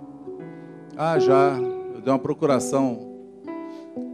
ah, 0.96 1.18
já. 1.18 1.58
Eu 1.92 2.00
dei 2.00 2.12
uma 2.12 2.20
procuração 2.20 3.09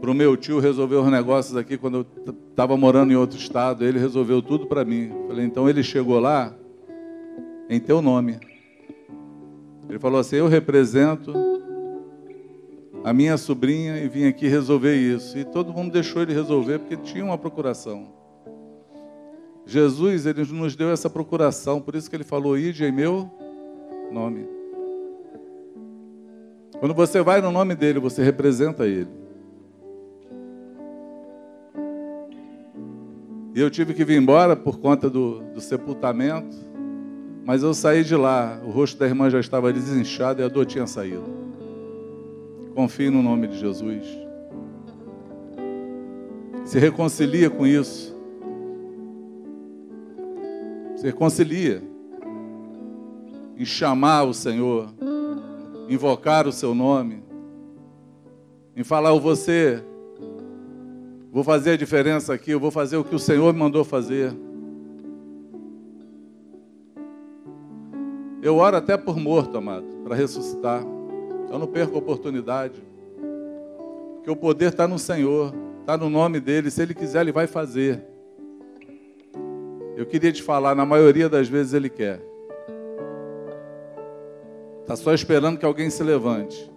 para 0.01 0.11
o 0.11 0.15
meu 0.15 0.37
tio 0.37 0.59
resolver 0.59 0.97
os 0.97 1.11
negócios 1.11 1.57
aqui 1.57 1.77
quando 1.77 2.07
eu 2.27 2.35
estava 2.51 2.77
morando 2.77 3.13
em 3.13 3.17
outro 3.17 3.39
estado. 3.39 3.85
Ele 3.85 3.99
resolveu 3.99 4.41
tudo 4.41 4.67
para 4.67 4.85
mim. 4.85 5.11
Falei, 5.27 5.45
então 5.45 5.69
ele 5.69 5.83
chegou 5.83 6.19
lá 6.19 6.55
em 7.69 7.81
teu 7.81 8.01
nome. 8.01 8.39
Ele 9.89 9.99
falou 9.99 10.21
assim: 10.21 10.37
Eu 10.37 10.49
represento 10.49 11.33
a 13.05 13.13
minha 13.13 13.37
sobrinha 13.37 13.99
e 13.99 14.09
vim 14.09 14.27
aqui 14.27 14.49
resolver 14.49 14.95
isso. 14.97 15.39
E 15.39 15.45
todo 15.45 15.73
mundo 15.73 15.93
deixou 15.93 16.23
ele 16.23 16.33
resolver 16.33 16.79
porque 16.79 16.97
tinha 16.97 17.25
uma 17.25 17.39
procuração. 17.39 18.15
Jesus, 19.65 20.27
ele 20.27 20.45
nos 20.45 20.77
deu 20.77 20.91
essa 20.91 21.11
procuração, 21.11 21.81
por 21.81 21.95
isso 21.95 22.09
que 22.09 22.17
ele 22.17 22.25
falou: 22.25 22.57
Ide 22.57 22.85
em 22.85 22.93
meu 22.93 23.31
nome. 24.13 24.47
Quando 26.79 26.95
você 26.95 27.23
vai 27.23 27.41
no 27.41 27.51
nome 27.51 27.75
dele, 27.75 27.99
você 27.99 28.23
representa 28.23 28.87
ele. 28.87 29.26
E 33.57 33.61
eu 33.61 33.71
tive 33.71 33.95
que 33.95 34.05
vir 34.05 34.21
embora 34.21 34.55
por 34.55 34.79
conta 34.79 35.09
do, 35.09 35.41
do 35.55 35.63
sepultamento. 35.63 36.55
Mas 37.43 37.63
eu 37.63 37.73
saí 37.73 38.05
de 38.05 38.15
lá, 38.15 38.61
o 38.63 38.69
rosto 38.69 38.99
da 38.99 39.07
irmã 39.07 39.31
já 39.31 39.41
estava 39.41 39.73
desinchado 39.73 40.43
e 40.43 40.45
a 40.45 40.49
dor 40.49 40.67
tinha 40.67 40.87
saído. 40.87 41.25
Confie 42.75 43.09
no 43.09 43.23
nome 43.23 43.47
de 43.47 43.59
Jesus. 43.59 44.05
Se 46.67 46.79
reconcilia 46.79 47.49
com 47.49 47.67
isso. 47.67 48.15
Se 50.97 51.07
reconcilia 51.07 51.83
em 53.57 53.65
chamar 53.65 54.25
o 54.25 54.35
Senhor, 54.35 54.93
invocar 55.89 56.47
o 56.47 56.53
seu 56.53 56.75
nome, 56.75 57.23
em 58.77 58.85
falar, 58.85 59.15
você 59.15 59.83
Vou 61.37 61.45
fazer 61.45 61.73
a 61.73 61.77
diferença 61.77 62.33
aqui, 62.33 62.53
eu 62.53 62.59
vou 62.59 62.71
fazer 62.71 62.97
o 62.97 63.05
que 63.05 63.15
o 63.15 63.19
Senhor 63.19 63.53
me 63.53 63.59
mandou 63.59 63.85
fazer. 63.85 64.35
Eu 68.41 68.57
oro 68.57 68.79
até 68.79 68.97
por 68.97 69.19
morto, 69.19 69.59
amado, 69.59 69.85
para 70.03 70.17
ressuscitar. 70.17 70.83
Eu 71.53 71.59
não 71.59 71.67
perco 71.67 71.95
a 71.95 71.99
oportunidade. 71.99 72.83
Porque 74.15 74.31
o 74.31 74.35
poder 74.35 74.71
está 74.71 74.89
no 74.89 74.99
Senhor, 74.99 75.55
está 75.81 75.99
no 75.99 76.09
nome 76.09 76.41
dele. 76.41 76.71
Se 76.71 76.81
ele 76.81 76.95
quiser, 76.95 77.21
ele 77.21 77.33
vai 77.33 77.47
fazer. 77.47 78.03
Eu 79.95 80.07
queria 80.07 80.33
te 80.33 80.43
falar, 80.43 80.75
na 80.75 80.87
maioria 80.87 81.29
das 81.29 81.47
vezes 81.47 81.75
ele 81.75 81.91
quer. 81.91 82.19
Está 84.81 84.97
só 84.97 85.13
esperando 85.13 85.59
que 85.59 85.67
alguém 85.67 85.91
se 85.91 86.03
levante. 86.03 86.73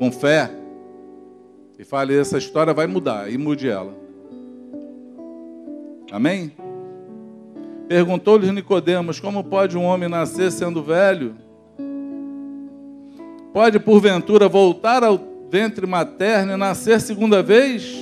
Com 0.00 0.10
fé 0.10 0.61
e 1.82 1.84
fale: 1.84 2.16
essa 2.16 2.38
história 2.38 2.72
vai 2.72 2.86
mudar, 2.86 3.30
e 3.30 3.36
mude 3.36 3.68
ela. 3.68 3.92
Amém? 6.12 6.52
Perguntou-lhe 7.88 8.50
Nicodemos: 8.52 9.18
Como 9.18 9.42
pode 9.42 9.76
um 9.76 9.82
homem 9.82 10.08
nascer 10.08 10.52
sendo 10.52 10.80
velho? 10.80 11.34
Pode 13.52 13.80
porventura 13.80 14.48
voltar 14.48 15.02
ao 15.02 15.20
ventre 15.50 15.84
materno 15.84 16.52
e 16.52 16.56
nascer 16.56 17.00
segunda 17.00 17.42
vez? 17.42 17.92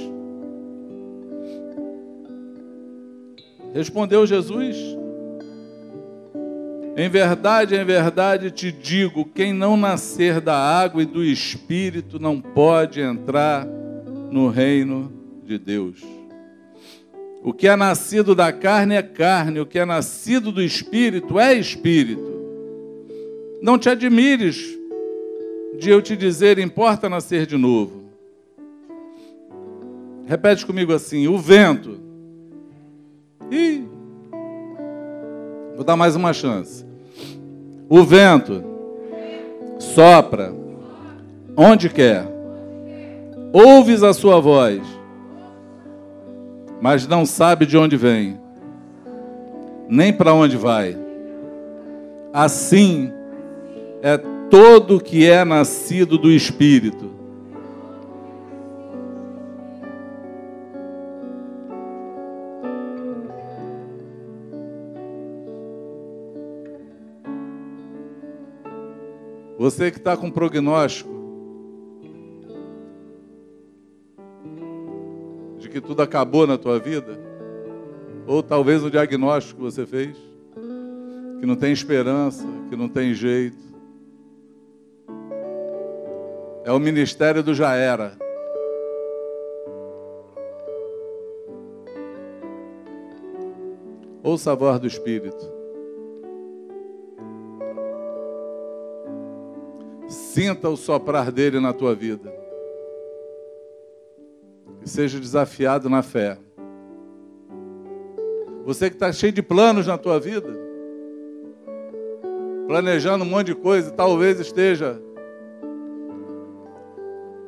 Respondeu 3.72 4.26
Jesus: 4.26 4.76
Em 7.00 7.08
verdade, 7.08 7.74
em 7.74 7.82
verdade 7.82 8.50
te 8.50 8.70
digo: 8.70 9.24
quem 9.24 9.54
não 9.54 9.74
nascer 9.74 10.38
da 10.38 10.54
água 10.54 11.02
e 11.02 11.06
do 11.06 11.24
espírito 11.24 12.18
não 12.20 12.38
pode 12.38 13.00
entrar 13.00 13.66
no 14.30 14.50
reino 14.50 15.10
de 15.42 15.56
Deus. 15.56 16.02
O 17.42 17.54
que 17.54 17.66
é 17.66 17.74
nascido 17.74 18.34
da 18.34 18.52
carne 18.52 18.96
é 18.96 19.02
carne, 19.02 19.60
o 19.60 19.64
que 19.64 19.78
é 19.78 19.86
nascido 19.86 20.52
do 20.52 20.60
espírito 20.60 21.40
é 21.40 21.54
espírito. 21.54 22.38
Não 23.62 23.78
te 23.78 23.88
admires 23.88 24.62
de 25.78 25.88
eu 25.88 26.02
te 26.02 26.14
dizer, 26.14 26.58
importa 26.58 27.08
nascer 27.08 27.46
de 27.46 27.56
novo. 27.56 28.10
Repete 30.26 30.66
comigo 30.66 30.92
assim: 30.92 31.26
o 31.28 31.38
vento. 31.38 31.98
E 33.50 33.84
vou 35.74 35.82
dar 35.82 35.96
mais 35.96 36.14
uma 36.14 36.34
chance. 36.34 36.89
O 37.92 38.04
vento 38.04 38.62
sopra 39.80 40.54
onde 41.56 41.88
quer 41.88 42.24
ouves 43.52 44.04
a 44.04 44.12
sua 44.12 44.40
voz, 44.40 44.80
mas 46.80 47.08
não 47.08 47.26
sabe 47.26 47.66
de 47.66 47.76
onde 47.76 47.96
vem, 47.96 48.38
nem 49.88 50.12
para 50.12 50.32
onde 50.32 50.56
vai. 50.56 50.96
Assim 52.32 53.12
é 54.02 54.16
todo 54.48 55.00
que 55.00 55.28
é 55.28 55.44
nascido 55.44 56.16
do 56.16 56.30
Espírito. 56.30 57.19
Você 69.60 69.90
que 69.90 69.98
está 69.98 70.16
com 70.16 70.30
prognóstico 70.30 71.10
de 75.58 75.68
que 75.68 75.82
tudo 75.82 76.00
acabou 76.00 76.46
na 76.46 76.56
tua 76.56 76.78
vida, 76.78 77.20
ou 78.26 78.42
talvez 78.42 78.82
o 78.82 78.90
diagnóstico 78.90 79.58
que 79.58 79.62
você 79.62 79.84
fez, 79.84 80.16
que 81.40 81.44
não 81.44 81.56
tem 81.56 81.72
esperança, 81.72 82.42
que 82.70 82.74
não 82.74 82.88
tem 82.88 83.12
jeito. 83.12 83.62
É 86.64 86.72
o 86.72 86.78
ministério 86.78 87.42
do 87.42 87.52
já 87.52 87.74
era. 87.74 88.16
Ouça 94.22 94.52
a 94.52 94.54
voz 94.54 94.80
do 94.80 94.86
Espírito. 94.86 95.59
Sinta 100.30 100.68
o 100.68 100.76
soprar 100.76 101.32
dele 101.32 101.58
na 101.58 101.72
tua 101.72 101.92
vida. 101.92 102.32
E 104.80 104.88
seja 104.88 105.18
desafiado 105.18 105.90
na 105.90 106.04
fé. 106.04 106.38
Você 108.64 108.88
que 108.88 108.94
está 108.94 109.12
cheio 109.12 109.32
de 109.32 109.42
planos 109.42 109.88
na 109.88 109.98
tua 109.98 110.20
vida, 110.20 110.48
planejando 112.68 113.24
um 113.24 113.28
monte 113.28 113.48
de 113.48 113.56
coisa, 113.56 113.90
talvez 113.90 114.38
esteja 114.38 115.02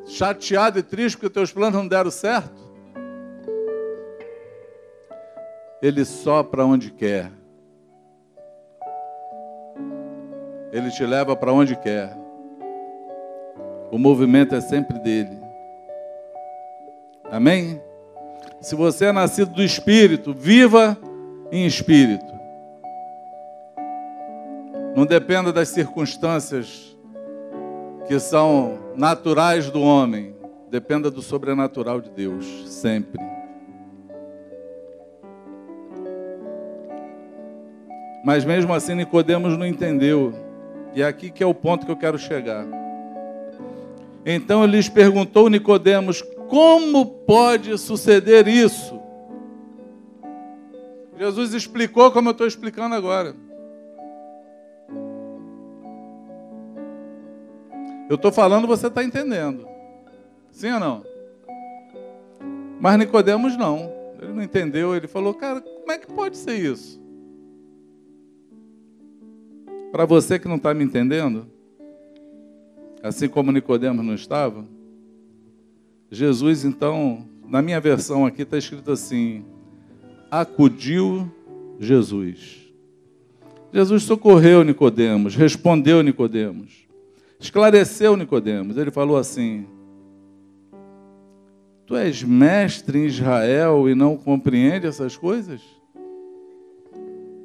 chateado 0.04 0.80
e 0.80 0.82
triste 0.82 1.16
porque 1.16 1.32
teus 1.32 1.52
planos 1.52 1.78
não 1.78 1.86
deram 1.86 2.10
certo. 2.10 2.60
Ele 5.80 6.04
sopra 6.04 6.64
onde 6.64 6.90
quer. 6.90 7.30
Ele 10.72 10.90
te 10.90 11.06
leva 11.06 11.36
para 11.36 11.52
onde 11.52 11.76
quer. 11.76 12.21
O 13.92 13.98
movimento 13.98 14.54
é 14.54 14.60
sempre 14.62 14.98
dele. 14.98 15.38
Amém? 17.30 17.78
Se 18.58 18.74
você 18.74 19.04
é 19.04 19.12
nascido 19.12 19.52
do 19.52 19.62
Espírito, 19.62 20.32
viva 20.32 20.96
em 21.52 21.66
Espírito. 21.66 22.32
Não 24.96 25.04
dependa 25.04 25.52
das 25.52 25.68
circunstâncias 25.68 26.96
que 28.08 28.18
são 28.18 28.78
naturais 28.96 29.70
do 29.70 29.82
homem. 29.82 30.34
Dependa 30.70 31.10
do 31.10 31.20
sobrenatural 31.20 32.00
de 32.00 32.08
Deus, 32.08 32.46
sempre. 32.72 33.20
Mas 38.24 38.42
mesmo 38.42 38.72
assim 38.72 38.94
Nicodemos 38.94 39.58
não 39.58 39.66
entendeu. 39.66 40.32
E 40.94 41.02
é 41.02 41.06
aqui 41.06 41.30
que 41.30 41.42
é 41.42 41.46
o 41.46 41.52
ponto 41.52 41.84
que 41.84 41.92
eu 41.92 41.96
quero 41.98 42.18
chegar. 42.18 42.81
Então 44.24 44.64
lhes 44.64 44.88
perguntou 44.88 45.48
Nicodemos: 45.48 46.22
"Como 46.48 47.06
pode 47.06 47.76
suceder 47.78 48.46
isso?" 48.46 49.00
Jesus 51.18 51.54
explicou 51.54 52.10
como 52.10 52.28
eu 52.28 52.32
estou 52.32 52.46
explicando 52.46 52.94
agora. 52.94 53.34
Eu 58.08 58.16
estou 58.16 58.32
falando, 58.32 58.66
você 58.66 58.88
está 58.88 59.02
entendendo. 59.02 59.66
Sim 60.50 60.72
ou 60.72 60.80
não? 60.80 61.04
Mas 62.80 62.98
Nicodemos 62.98 63.56
não. 63.56 63.90
Ele 64.20 64.32
não 64.32 64.42
entendeu. 64.42 64.94
Ele 64.94 65.06
falou, 65.06 65.32
cara, 65.32 65.60
como 65.60 65.92
é 65.92 65.96
que 65.96 66.12
pode 66.12 66.36
ser 66.36 66.56
isso? 66.56 67.00
Para 69.92 70.04
você 70.04 70.38
que 70.38 70.48
não 70.48 70.56
está 70.56 70.74
me 70.74 70.82
entendendo, 70.84 71.46
assim 73.02 73.28
como 73.28 73.52
Nicodemos 73.52 74.04
não 74.04 74.14
estava, 74.14 74.64
Jesus, 76.10 76.64
então, 76.64 77.26
na 77.48 77.62
minha 77.62 77.80
versão 77.80 78.26
aqui 78.26 78.42
está 78.42 78.58
escrito 78.58 78.92
assim: 78.92 79.44
acudiu 80.30 81.30
Jesus. 81.80 82.60
Jesus 83.72 84.02
socorreu 84.02 84.62
Nicodemos, 84.62 85.34
respondeu 85.34 86.02
Nicodemos, 86.02 86.86
esclareceu 87.40 88.14
Nicodemos. 88.14 88.76
Ele 88.76 88.90
falou 88.90 89.16
assim: 89.16 89.66
Tu 91.86 91.96
és 91.96 92.22
mestre 92.22 92.98
em 92.98 93.06
Israel 93.06 93.88
e 93.88 93.94
não 93.94 94.16
compreende 94.16 94.86
essas 94.86 95.16
coisas? 95.16 95.62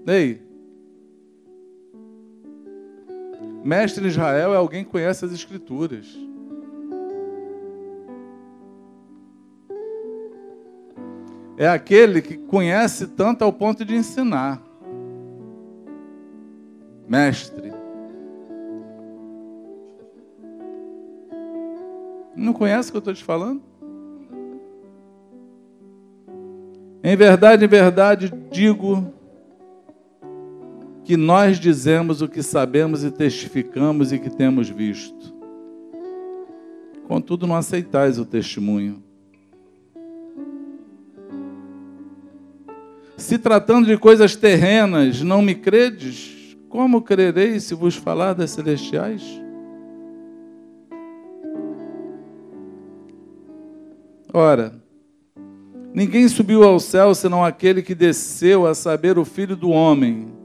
Ei, 0.05 0.41
Mestre 3.63 4.05
em 4.05 4.07
Israel 4.07 4.53
é 4.53 4.57
alguém 4.57 4.83
que 4.83 4.91
conhece 4.91 5.25
as 5.25 5.31
Escrituras. 5.31 6.05
É 11.57 11.67
aquele 11.67 12.21
que 12.21 12.37
conhece 12.37 13.07
tanto 13.07 13.43
ao 13.43 13.51
ponto 13.51 13.83
de 13.83 13.95
ensinar. 13.95 14.61
Mestre. 17.07 17.73
Não 22.35 22.53
conhece 22.53 22.89
o 22.89 22.91
que 22.91 22.97
eu 22.97 22.99
estou 22.99 23.13
te 23.15 23.23
falando? 23.23 23.61
Em 27.03 27.15
verdade, 27.15 27.65
em 27.65 27.67
verdade, 27.67 28.31
digo 28.51 29.11
que 31.07 31.15
nós 31.15 31.57
dizemos 31.57 32.21
o 32.21 32.27
que 32.27 32.43
sabemos 32.43 33.01
e 33.01 33.09
testificamos 33.09 34.11
e 34.11 34.19
que 34.19 34.29
temos 34.29 34.67
visto. 34.67 35.33
Contudo, 37.07 37.47
não 37.47 37.55
aceitais 37.55 38.19
o 38.19 38.25
testemunho. 38.25 39.01
Se 43.15 43.37
tratando 43.37 43.87
de 43.87 43.97
coisas 43.97 44.35
terrenas, 44.35 45.21
não 45.21 45.41
me 45.41 45.55
credes? 45.55 46.57
Como 46.67 47.01
crereis 47.01 47.63
se 47.63 47.73
vos 47.73 47.95
falar 47.95 48.33
das 48.33 48.51
celestiais? 48.51 49.23
Ora, 54.33 54.73
ninguém 55.93 56.27
subiu 56.27 56.65
ao 56.65 56.81
céu 56.81 57.15
senão 57.15 57.45
aquele 57.45 57.81
que 57.81 57.95
desceu 57.95 58.67
a 58.67 58.75
saber 58.75 59.17
o 59.17 59.23
Filho 59.23 59.55
do 59.55 59.69
Homem 59.69 60.35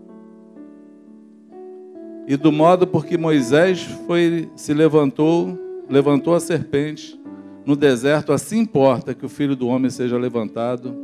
e 2.32 2.36
do 2.38 2.50
modo 2.50 2.86
por 2.86 3.04
que 3.04 3.18
Moisés 3.18 3.82
foi, 4.06 4.50
se 4.56 4.72
levantou, 4.72 5.58
levantou 5.86 6.34
a 6.34 6.40
serpente 6.40 7.20
no 7.62 7.76
deserto, 7.76 8.32
assim 8.32 8.60
importa 8.60 9.12
que 9.12 9.26
o 9.26 9.28
filho 9.28 9.54
do 9.54 9.68
homem 9.68 9.90
seja 9.90 10.16
levantado, 10.16 10.96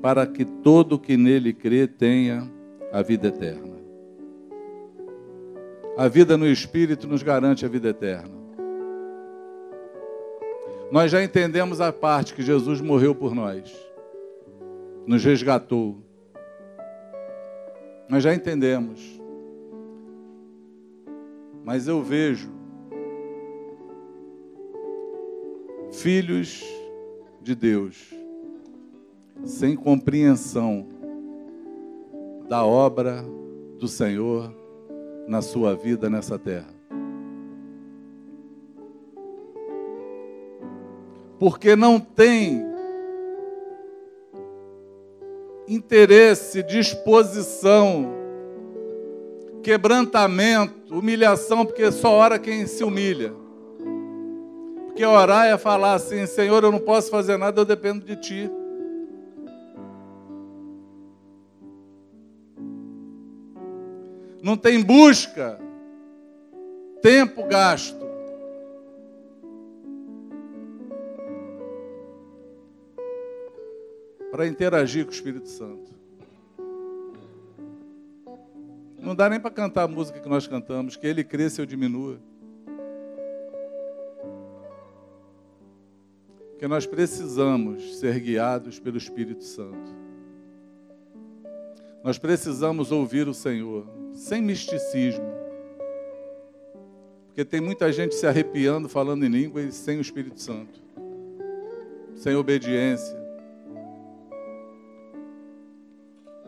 para 0.00 0.26
que 0.26 0.46
todo 0.46 0.98
que 0.98 1.14
nele 1.14 1.52
crê 1.52 1.86
tenha 1.86 2.50
a 2.90 3.02
vida 3.02 3.28
eterna. 3.28 3.76
A 5.94 6.08
vida 6.08 6.38
no 6.38 6.46
Espírito 6.46 7.06
nos 7.06 7.22
garante 7.22 7.66
a 7.66 7.68
vida 7.68 7.90
eterna. 7.90 8.32
Nós 10.90 11.10
já 11.10 11.22
entendemos 11.22 11.82
a 11.82 11.92
parte 11.92 12.32
que 12.32 12.40
Jesus 12.40 12.80
morreu 12.80 13.14
por 13.14 13.34
nós, 13.34 13.70
nos 15.06 15.22
resgatou. 15.22 15.98
Nós 18.08 18.22
já 18.22 18.34
entendemos. 18.34 19.20
Mas 21.64 21.86
eu 21.86 22.02
vejo 22.02 22.50
filhos 25.92 26.64
de 27.40 27.54
Deus 27.54 28.12
sem 29.44 29.76
compreensão 29.76 30.88
da 32.48 32.64
obra 32.64 33.24
do 33.78 33.86
Senhor 33.86 34.54
na 35.26 35.40
sua 35.40 35.74
vida 35.74 36.10
nessa 36.10 36.38
terra. 36.38 36.72
Porque 41.38 41.74
não 41.74 41.98
tem 41.98 42.62
interesse, 45.66 46.62
disposição 46.62 48.12
quebrantamento, 49.62 50.81
humilhação, 50.92 51.64
porque 51.64 51.90
só 51.90 52.10
ora 52.12 52.38
quem 52.38 52.66
se 52.66 52.84
humilha. 52.84 53.34
Porque 54.86 55.04
orar 55.04 55.46
é 55.46 55.56
falar 55.56 55.94
assim: 55.94 56.26
Senhor, 56.26 56.62
eu 56.62 56.70
não 56.70 56.78
posso 56.78 57.10
fazer 57.10 57.38
nada, 57.38 57.60
eu 57.60 57.64
dependo 57.64 58.04
de 58.04 58.16
Ti. 58.16 58.50
Não 64.42 64.56
tem 64.56 64.82
busca, 64.82 65.58
tempo 67.00 67.44
gasto. 67.46 68.02
Para 74.30 74.46
interagir 74.46 75.04
com 75.04 75.10
o 75.10 75.14
Espírito 75.14 75.48
Santo. 75.48 76.01
Não 79.02 79.16
dá 79.16 79.28
nem 79.28 79.40
para 79.40 79.50
cantar 79.50 79.82
a 79.82 79.88
música 79.88 80.20
que 80.20 80.28
nós 80.28 80.46
cantamos, 80.46 80.94
que 80.94 81.04
ele 81.04 81.24
cresça 81.24 81.60
eu 81.60 81.66
diminua. 81.66 82.20
Porque 86.52 86.68
nós 86.68 86.86
precisamos 86.86 87.98
ser 87.98 88.20
guiados 88.20 88.78
pelo 88.78 88.96
Espírito 88.96 89.42
Santo. 89.42 90.02
Nós 92.04 92.16
precisamos 92.16 92.92
ouvir 92.92 93.26
o 93.26 93.34
Senhor, 93.34 93.84
sem 94.12 94.40
misticismo. 94.40 95.26
Porque 97.26 97.44
tem 97.44 97.60
muita 97.60 97.90
gente 97.92 98.14
se 98.14 98.24
arrepiando, 98.24 98.88
falando 98.88 99.24
em 99.24 99.28
língua 99.28 99.62
e 99.62 99.72
sem 99.72 99.98
o 99.98 100.00
Espírito 100.00 100.40
Santo. 100.40 100.80
Sem 102.14 102.36
obediência. 102.36 103.20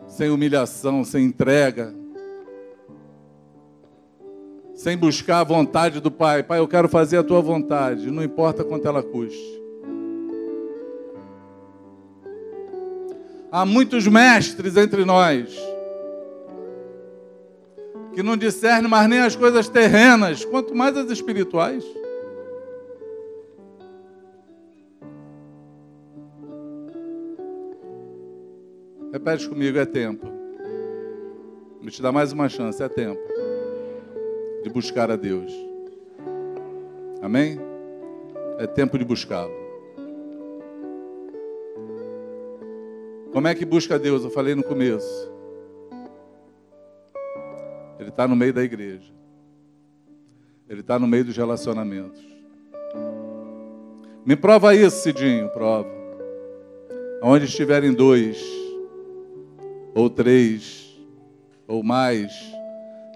Sem 0.07 0.29
humilhação, 0.29 1.03
sem 1.03 1.25
entrega. 1.25 2.04
Sem 4.85 4.95
buscar 4.95 5.39
a 5.39 5.43
vontade 5.43 5.99
do 5.99 6.11
Pai. 6.11 6.43
Pai, 6.43 6.59
eu 6.59 6.67
quero 6.67 6.87
fazer 6.87 7.17
a 7.17 7.23
tua 7.23 7.41
vontade, 7.41 8.11
não 8.11 8.23
importa 8.23 8.63
quanto 8.63 8.87
ela 8.87 9.01
custe. 9.01 9.59
Há 13.51 13.65
muitos 13.65 14.05
mestres 14.05 14.77
entre 14.77 15.03
nós 15.03 15.57
que 18.13 18.21
não 18.21 18.37
discernem 18.37 18.87
mais 18.87 19.09
nem 19.09 19.21
as 19.21 19.35
coisas 19.35 19.67
terrenas, 19.67 20.45
quanto 20.45 20.75
mais 20.75 20.95
as 20.95 21.09
espirituais. 21.09 21.83
Repete 29.11 29.49
comigo, 29.49 29.79
é 29.79 29.85
tempo. 29.87 30.27
Vou 31.81 31.89
te 31.89 32.03
dar 32.03 32.11
mais 32.11 32.31
uma 32.31 32.47
chance, 32.47 32.83
é 32.83 32.87
tempo 32.87 33.54
de 34.65 34.69
buscar 34.71 35.11
a 35.11 35.15
Deus. 35.15 35.53
Amém? 37.21 37.59
É 38.57 38.65
tempo 38.65 38.97
de 38.97 39.05
buscá-lo. 39.05 39.53
Como 43.31 43.47
é 43.47 43.53
que 43.53 43.63
busca 43.63 43.99
Deus? 43.99 44.23
Eu 44.23 44.31
falei 44.31 44.55
no 44.55 44.63
começo. 44.63 45.31
Ele 47.99 48.09
está 48.09 48.27
no 48.27 48.35
meio 48.35 48.51
da 48.51 48.63
igreja. 48.63 49.13
Ele 50.67 50.81
está 50.81 50.97
no 50.97 51.05
meio 51.05 51.25
dos 51.25 51.37
relacionamentos. 51.37 52.25
Me 54.25 54.35
prova 54.35 54.73
isso, 54.73 54.97
Cidinho, 55.03 55.47
prova. 55.49 55.93
Onde 57.21 57.45
estiverem 57.45 57.93
dois, 57.93 58.43
ou 59.93 60.09
três, 60.09 60.99
ou 61.67 61.83
mais, 61.83 62.54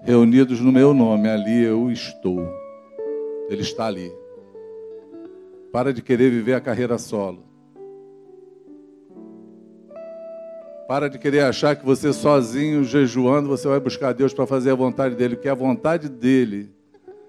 reunidos 0.02 0.60
no 0.60 0.72
meu 0.72 0.94
nome, 0.94 1.28
ali 1.28 1.62
eu 1.62 1.90
estou. 1.90 2.46
Ele 3.48 3.62
está 3.62 3.86
ali. 3.86 4.12
Para 5.72 5.92
de 5.92 6.02
querer 6.02 6.30
viver 6.30 6.54
a 6.54 6.60
carreira 6.60 6.98
solo. 6.98 7.44
Para 10.88 11.08
de 11.08 11.18
querer 11.18 11.42
achar 11.42 11.76
que 11.76 11.84
você 11.84 12.12
sozinho, 12.12 12.82
jejuando, 12.82 13.48
você 13.48 13.68
vai 13.68 13.78
buscar 13.78 14.12
Deus 14.12 14.34
para 14.34 14.46
fazer 14.46 14.70
a 14.70 14.74
vontade 14.74 15.14
dele, 15.14 15.36
porque 15.36 15.48
a 15.48 15.54
vontade 15.54 16.08
dele 16.08 16.74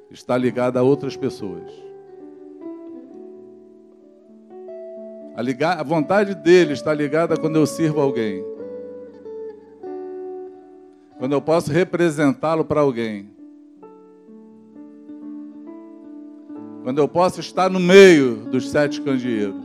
está 0.09 0.35
ligada 0.35 0.79
a 0.79 0.83
outras 0.83 1.15
pessoas. 1.15 1.71
A, 5.35 5.71
a 5.79 5.83
vontade 5.83 6.33
dele 6.35 6.73
está 6.73 6.93
ligada 6.93 7.37
quando 7.37 7.55
eu 7.55 7.65
sirvo 7.65 8.01
alguém. 8.01 8.43
Quando 11.21 11.33
eu 11.33 11.41
posso 11.41 11.71
representá-lo 11.71 12.65
para 12.65 12.81
alguém. 12.81 13.29
Quando 16.81 16.97
eu 16.97 17.07
posso 17.07 17.39
estar 17.39 17.69
no 17.69 17.79
meio 17.79 18.37
dos 18.49 18.71
sete 18.71 18.99
candeeiros. 18.99 19.63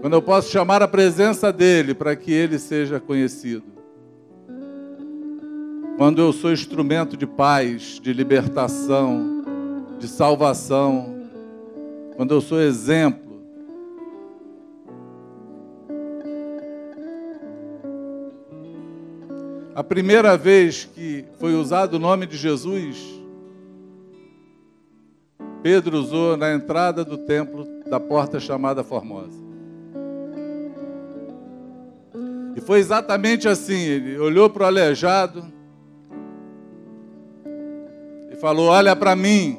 Quando 0.00 0.14
eu 0.14 0.22
posso 0.22 0.50
chamar 0.50 0.80
a 0.80 0.88
presença 0.88 1.52
dele 1.52 1.92
para 1.92 2.16
que 2.16 2.32
ele 2.32 2.58
seja 2.58 2.98
conhecido. 2.98 3.64
Quando 5.98 6.22
eu 6.22 6.32
sou 6.32 6.50
instrumento 6.50 7.14
de 7.14 7.26
paz, 7.26 8.00
de 8.02 8.14
libertação, 8.14 9.44
de 9.98 10.08
salvação. 10.08 11.14
Quando 12.16 12.32
eu 12.32 12.40
sou 12.40 12.58
exemplo. 12.58 13.21
A 19.74 19.82
primeira 19.82 20.36
vez 20.36 20.84
que 20.84 21.24
foi 21.38 21.54
usado 21.54 21.94
o 21.94 21.98
nome 21.98 22.26
de 22.26 22.36
Jesus, 22.36 23.22
Pedro 25.62 25.98
usou 25.98 26.36
na 26.36 26.52
entrada 26.52 27.02
do 27.02 27.16
templo 27.16 27.66
da 27.88 27.98
porta 27.98 28.38
chamada 28.38 28.84
Formosa. 28.84 29.40
E 32.54 32.60
foi 32.60 32.80
exatamente 32.80 33.48
assim: 33.48 33.80
ele 33.80 34.18
olhou 34.18 34.50
para 34.50 34.64
o 34.64 34.66
aleijado 34.66 35.42
e 38.30 38.36
falou: 38.36 38.68
Olha 38.68 38.94
para 38.94 39.16
mim. 39.16 39.58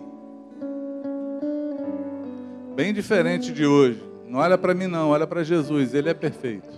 Bem 2.76 2.93
diferente 2.93 3.52
de 3.52 3.65
hoje. 3.65 3.99
Não 4.28 4.39
olha 4.39 4.60
para 4.60 4.76
mim, 4.76 4.86
não, 4.88 5.10
olha 5.10 5.26
para 5.26 5.43
Jesus, 5.43 5.95
ele 5.95 6.10
é 6.10 6.13
perfeito. 6.13 6.69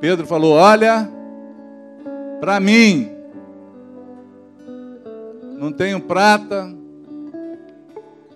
Pedro 0.00 0.24
falou: 0.24 0.52
Olha 0.52 1.15
para 2.40 2.60
mim. 2.60 3.10
Não 5.58 5.72
tenho 5.72 6.00
prata, 6.00 6.72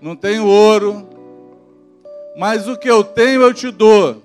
não 0.00 0.16
tenho 0.16 0.46
ouro, 0.46 1.06
mas 2.36 2.66
o 2.66 2.76
que 2.76 2.88
eu 2.90 3.04
tenho 3.04 3.42
eu 3.42 3.52
te 3.52 3.70
dou. 3.70 4.22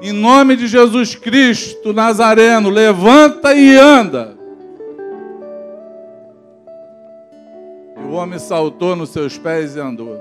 Em 0.00 0.12
nome 0.12 0.56
de 0.56 0.66
Jesus 0.66 1.14
Cristo 1.14 1.92
Nazareno, 1.92 2.70
levanta 2.70 3.54
e 3.54 3.76
anda. 3.76 4.36
E 7.96 8.00
o 8.00 8.12
homem 8.12 8.38
saltou 8.38 8.96
nos 8.96 9.10
seus 9.10 9.38
pés 9.38 9.76
e 9.76 9.80
andou. 9.80 10.18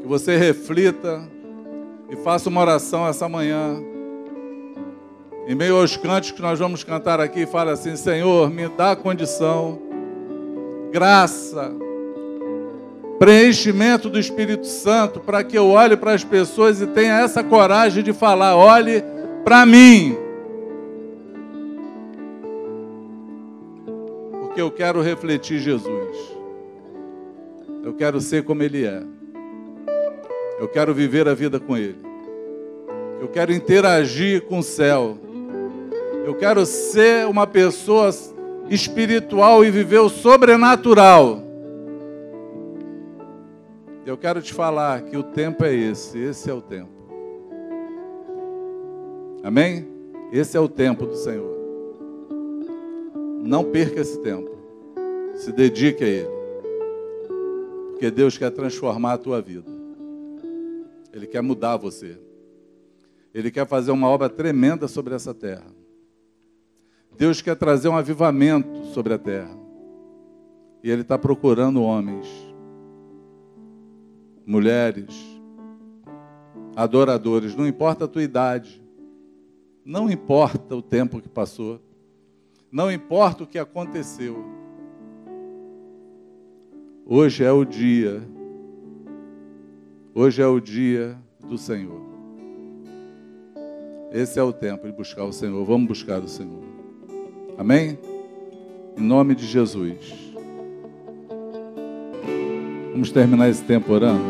Que 0.00 0.08
você 0.08 0.36
reflita 0.36 1.22
e 2.12 2.16
faça 2.16 2.50
uma 2.50 2.60
oração 2.60 3.08
essa 3.08 3.26
manhã. 3.26 3.82
Em 5.48 5.54
meio 5.54 5.76
aos 5.76 5.96
cantos 5.96 6.30
que 6.30 6.42
nós 6.42 6.58
vamos 6.58 6.84
cantar 6.84 7.18
aqui, 7.18 7.46
fala 7.46 7.72
assim: 7.72 7.96
Senhor, 7.96 8.50
me 8.50 8.68
dá 8.68 8.94
condição, 8.94 9.80
graça, 10.92 11.72
preenchimento 13.18 14.10
do 14.10 14.18
Espírito 14.18 14.66
Santo 14.66 15.20
para 15.20 15.42
que 15.42 15.56
eu 15.56 15.68
olhe 15.68 15.96
para 15.96 16.12
as 16.12 16.22
pessoas 16.22 16.82
e 16.82 16.86
tenha 16.86 17.18
essa 17.18 17.42
coragem 17.42 18.02
de 18.04 18.12
falar: 18.12 18.56
olhe 18.56 19.02
para 19.42 19.64
mim. 19.64 20.14
Porque 24.38 24.60
eu 24.60 24.70
quero 24.70 25.00
refletir 25.00 25.58
Jesus. 25.58 26.14
Eu 27.82 27.94
quero 27.94 28.20
ser 28.20 28.44
como 28.44 28.62
Ele 28.62 28.84
é. 28.84 29.02
Eu 30.62 30.68
quero 30.68 30.94
viver 30.94 31.26
a 31.26 31.34
vida 31.34 31.58
com 31.58 31.76
Ele. 31.76 31.98
Eu 33.20 33.26
quero 33.26 33.52
interagir 33.52 34.42
com 34.42 34.60
o 34.60 34.62
céu. 34.62 35.18
Eu 36.24 36.36
quero 36.36 36.64
ser 36.64 37.26
uma 37.26 37.48
pessoa 37.48 38.10
espiritual 38.70 39.64
e 39.64 39.72
viver 39.72 39.98
o 39.98 40.08
sobrenatural. 40.08 41.42
Eu 44.06 44.16
quero 44.16 44.40
te 44.40 44.54
falar 44.54 45.02
que 45.02 45.16
o 45.16 45.24
tempo 45.24 45.64
é 45.64 45.74
esse, 45.74 46.16
esse 46.16 46.48
é 46.48 46.54
o 46.54 46.62
tempo. 46.62 46.92
Amém? 49.42 49.84
Esse 50.32 50.56
é 50.56 50.60
o 50.60 50.68
tempo 50.68 51.06
do 51.06 51.16
Senhor. 51.16 51.56
Não 53.42 53.64
perca 53.64 54.00
esse 54.00 54.16
tempo. 54.20 54.48
Se 55.34 55.50
dedique 55.50 56.04
a 56.04 56.06
Ele. 56.06 56.30
Porque 57.90 58.12
Deus 58.12 58.38
quer 58.38 58.52
transformar 58.52 59.14
a 59.14 59.18
tua 59.18 59.42
vida. 59.42 59.71
Ele 61.12 61.26
quer 61.26 61.42
mudar 61.42 61.76
você. 61.76 62.18
Ele 63.34 63.50
quer 63.50 63.66
fazer 63.66 63.90
uma 63.90 64.08
obra 64.08 64.28
tremenda 64.28 64.88
sobre 64.88 65.14
essa 65.14 65.34
terra. 65.34 65.66
Deus 67.16 67.42
quer 67.42 67.56
trazer 67.56 67.88
um 67.88 67.96
avivamento 67.96 68.86
sobre 68.86 69.14
a 69.14 69.18
terra. 69.18 69.56
E 70.82 70.90
Ele 70.90 71.02
está 71.02 71.18
procurando 71.18 71.82
homens 71.82 72.26
mulheres, 74.44 75.14
adoradores, 76.74 77.54
não 77.54 77.66
importa 77.66 78.04
a 78.04 78.08
tua 78.08 78.22
idade, 78.22 78.82
não 79.84 80.10
importa 80.10 80.74
o 80.74 80.82
tempo 80.82 81.20
que 81.20 81.28
passou, 81.28 81.80
não 82.70 82.90
importa 82.90 83.44
o 83.44 83.46
que 83.46 83.58
aconteceu. 83.58 84.44
Hoje 87.04 87.44
é 87.44 87.52
o 87.52 87.64
dia, 87.64 88.22
hoje 90.14 90.42
é 90.42 90.46
o 90.46 90.60
dia 90.60 91.16
do 91.48 91.56
Senhor. 91.56 92.00
Esse 94.12 94.38
é 94.38 94.42
o 94.42 94.52
tempo 94.52 94.86
de 94.86 94.92
buscar 94.92 95.24
o 95.24 95.32
Senhor. 95.32 95.64
Vamos 95.64 95.88
buscar 95.88 96.20
o 96.20 96.28
Senhor. 96.28 96.62
Amém? 97.56 97.98
Em 98.96 99.02
nome 99.02 99.34
de 99.34 99.46
Jesus. 99.46 100.32
Vamos 102.92 103.10
terminar 103.10 103.48
esse 103.48 103.64
tempo 103.64 103.90
orando. 103.90 104.22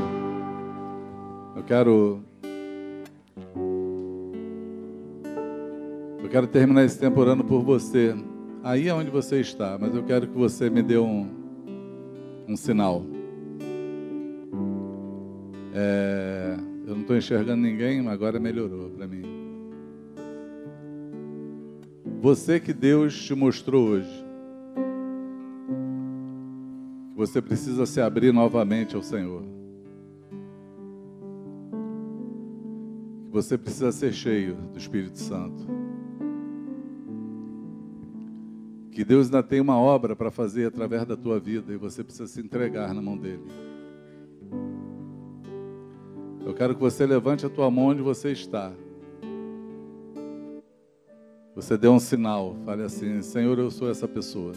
Eu 1.57 1.63
quero. 1.65 2.21
Eu 6.23 6.29
quero 6.31 6.47
terminar 6.47 6.85
esse 6.85 6.99
tempo 6.99 7.21
orando 7.21 7.43
por 7.43 7.63
você. 7.63 8.15
Aí 8.63 8.87
é 8.87 8.95
onde 8.95 9.11
você 9.11 9.41
está, 9.41 9.77
mas 9.81 9.93
eu 9.93 10.05
quero 10.05 10.29
que 10.29 10.39
você 10.39 10.71
me 10.71 10.81
dê 10.81 10.97
um, 10.97 11.29
um 12.49 12.57
sinal. 12.57 13.05
É, 15.75 16.57
eu 16.87 16.95
não 16.95 17.01
estou 17.01 17.17
enxergando 17.17 17.63
ninguém, 17.63 18.03
mas 18.03 18.13
agora 18.13 18.39
melhorou 18.39 18.91
para 18.91 19.07
mim. 19.07 19.23
Você 22.21 22.61
que 22.61 22.73
Deus 22.73 23.21
te 23.21 23.35
mostrou 23.35 23.89
hoje. 23.89 24.25
Você 27.17 27.41
precisa 27.41 27.87
se 27.87 28.01
abrir 28.01 28.33
novamente 28.33 28.95
ao 28.95 29.03
Senhor. 29.03 29.43
Você 33.31 33.57
precisa 33.57 33.91
ser 33.91 34.13
cheio 34.13 34.57
do 34.73 34.79
Espírito 34.79 35.19
Santo. 35.19 35.67
Que 38.91 39.05
Deus 39.05 39.27
ainda 39.27 39.43
tem 39.43 39.61
uma 39.61 39.79
obra 39.79 40.15
para 40.15 40.31
fazer 40.31 40.67
através 40.67 41.07
da 41.07 41.17
tua 41.17 41.41
vida 41.41 41.73
e 41.73 41.77
você 41.77 42.05
precisa 42.05 42.27
se 42.27 42.41
entregar 42.41 42.93
na 42.93 43.01
mão 43.01 43.17
dele. 43.17 43.72
Eu 46.45 46.55
quero 46.55 46.75
que 46.75 46.81
você 46.81 47.07
levante 47.07 47.47
a 47.47 47.51
tua 47.51 47.71
mão 47.71 47.87
onde 47.87 48.03
você 48.03 48.33
está. 48.33 48.73
Você 51.55 51.77
dê 51.77 51.89
um 51.89 51.99
sinal, 51.99 52.57
fale 52.65 52.83
assim: 52.83 53.23
Senhor, 53.23 53.59
eu 53.59 53.71
sou 53.71 53.91
essa 53.91 54.09
pessoa 54.09 54.53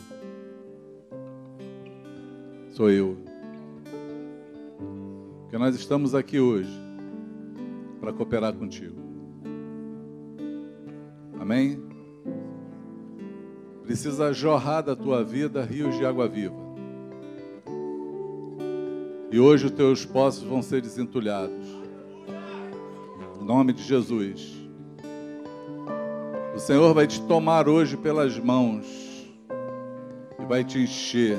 sou 2.75 2.91
eu. 2.91 3.17
Porque 5.43 5.57
nós 5.57 5.73
estamos 5.75 6.13
aqui 6.13 6.41
hoje 6.41 6.69
para 8.01 8.11
cooperar 8.11 8.53
contigo. 8.53 8.97
Amém? 11.39 11.81
Precisa 13.83 14.33
jorrar 14.33 14.81
da 14.81 14.93
tua 14.93 15.23
vida 15.23 15.63
rios 15.63 15.95
de 15.95 16.05
água 16.05 16.27
viva. 16.27 16.64
E 19.35 19.39
hoje 19.39 19.65
os 19.65 19.71
teus 19.73 20.05
poços 20.05 20.43
vão 20.43 20.61
ser 20.61 20.81
desentulhados. 20.81 21.67
Em 23.37 23.43
nome 23.43 23.73
de 23.73 23.83
Jesus. 23.83 24.55
O 26.55 26.57
Senhor 26.57 26.93
vai 26.93 27.05
te 27.05 27.21
tomar 27.23 27.67
hoje 27.67 27.97
pelas 27.97 28.39
mãos 28.39 28.85
e 30.39 30.45
vai 30.45 30.63
te 30.63 30.79
encher 30.79 31.37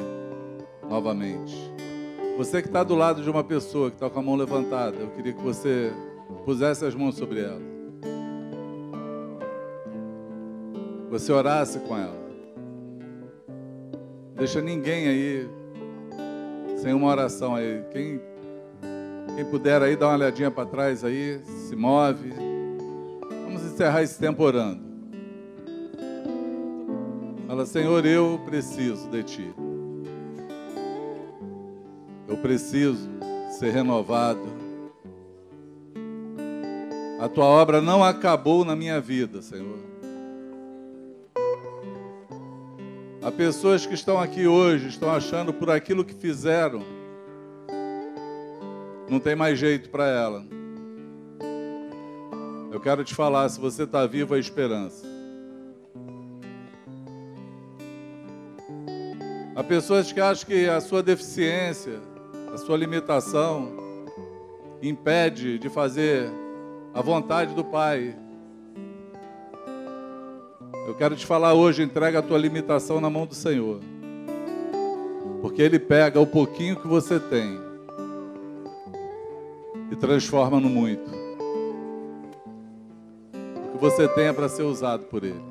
novamente. 0.91 1.57
Você 2.37 2.61
que 2.61 2.69
está 2.69 2.85
do 2.85 2.95
lado 2.95 3.23
de 3.23 3.31
uma 3.31 3.43
pessoa 3.43 3.89
que 3.89 3.97
está 3.97 4.11
com 4.11 4.19
a 4.19 4.23
mão 4.23 4.37
levantada, 4.37 4.99
eu 4.99 5.09
queria 5.13 5.33
que 5.33 5.43
você 5.43 5.91
pusesse 6.45 6.85
as 6.85 6.95
mãos 6.95 7.17
sobre 7.17 7.41
ela. 7.41 7.63
Você 11.09 11.33
orasse 11.33 11.79
com 11.79 11.97
ela. 11.97 12.27
Deixa 14.35 14.61
ninguém 14.61 15.09
aí 15.09 15.49
sem 16.87 16.95
uma 16.95 17.09
oração 17.09 17.57
aí. 17.57 17.83
Quem, 17.91 18.21
quem 19.35 19.45
puder 19.47 19.83
aí, 19.83 19.97
dá 19.97 20.07
uma 20.07 20.15
olhadinha 20.15 20.53
para 20.53 20.67
trás 20.67 21.03
aí, 21.03 21.41
se 21.45 21.75
move. 21.75 22.33
Vamos 23.45 23.65
encerrar 23.65 24.05
esse 24.05 24.17
tempo 24.17 24.41
orando. 24.45 24.87
Fala, 27.49 27.67
Senhor, 27.67 28.07
eu 28.07 28.41
preciso 28.45 29.09
de 29.09 29.25
Ti. 29.25 29.55
Eu 32.29 32.37
preciso 32.37 33.11
ser 33.59 33.73
renovado. 33.73 34.47
A 37.19 37.29
tua 37.29 37.47
obra 37.47 37.81
não 37.81 38.05
acabou 38.05 38.65
na 38.65 38.77
minha 38.77 39.01
vida, 39.01 39.43
Senhor. 39.43 39.96
Há 43.27 43.33
pessoas 43.33 43.85
que 43.85 43.93
estão 43.93 44.21
aqui 44.21 44.47
hoje, 44.47 44.87
estão 44.87 45.11
achando 45.11 45.53
por 45.53 45.69
aquilo 45.69 46.05
que 46.05 46.15
fizeram, 46.15 46.81
não 49.11 49.19
tem 49.19 49.35
mais 49.35 49.59
jeito 49.59 49.91
para 49.91 50.07
ela. 50.07 50.47
Eu 52.71 52.79
quero 52.79 53.03
te 53.03 53.17
falar, 53.17 53.49
se 53.49 53.59
você 53.59 53.83
está 53.83 54.07
vivo, 54.07 54.37
é 54.37 54.39
esperança. 54.39 55.05
Há 59.57 59.65
pessoas 59.65 60.13
que 60.13 60.21
acham 60.21 60.47
que 60.47 60.69
a 60.69 60.81
sua 60.81 61.03
deficiência, 61.03 61.99
a 62.55 62.57
sua 62.57 62.77
limitação 62.77 63.73
impede 64.81 65.59
de 65.59 65.69
fazer 65.69 66.31
a 66.95 67.03
vontade 67.03 67.57
do 67.57 67.65
Pai. 67.65 68.17
Quero 70.99 71.15
te 71.15 71.27
falar 71.27 71.55
hoje, 71.55 71.83
entrega 71.83 72.21
a 72.21 72.23
tua 72.23 72.39
limitação 72.39 73.01
na 73.01 73.11
mão 73.11 73.27
do 73.27 73.35
Senhor. 73.35 73.81
Porque 75.43 75.61
Ele 75.61 75.79
pega 75.79 76.21
o 76.21 76.27
pouquinho 76.27 76.77
que 76.77 76.87
você 76.89 77.21
tem 77.21 77.61
e 79.91 79.97
transforma 79.97 80.59
no 80.59 80.69
muito. 80.69 81.11
O 83.69 83.73
que 83.73 83.79
você 83.79 84.09
tem 84.09 84.27
é 84.27 84.33
para 84.33 84.49
ser 84.49 84.63
usado 84.63 85.05
por 85.05 85.23
Ele. 85.23 85.43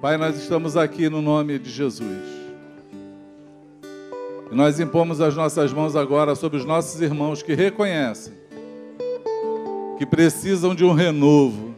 Pai, 0.00 0.16
nós 0.16 0.36
estamos 0.36 0.76
aqui 0.76 1.08
no 1.08 1.20
nome 1.20 1.58
de 1.58 1.70
Jesus. 1.70 2.24
E 4.50 4.54
nós 4.54 4.80
impomos 4.80 5.20
as 5.20 5.34
nossas 5.34 5.72
mãos 5.72 5.94
agora 5.94 6.34
sobre 6.34 6.58
os 6.58 6.64
nossos 6.64 7.00
irmãos 7.00 7.42
que 7.42 7.54
reconhecem 7.54 8.46
que 9.96 10.06
precisam 10.06 10.74
de 10.74 10.84
um 10.84 10.92
renovo, 10.92 11.74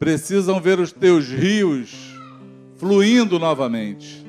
precisam 0.00 0.58
ver 0.58 0.80
os 0.80 0.92
teus 0.92 1.28
rios 1.28 2.18
fluindo 2.78 3.38
novamente, 3.38 4.26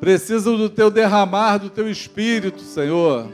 precisam 0.00 0.56
do 0.56 0.70
teu 0.70 0.88
derramar 0.88 1.58
do 1.58 1.68
teu 1.68 1.90
espírito, 1.90 2.60
Senhor. 2.60 3.28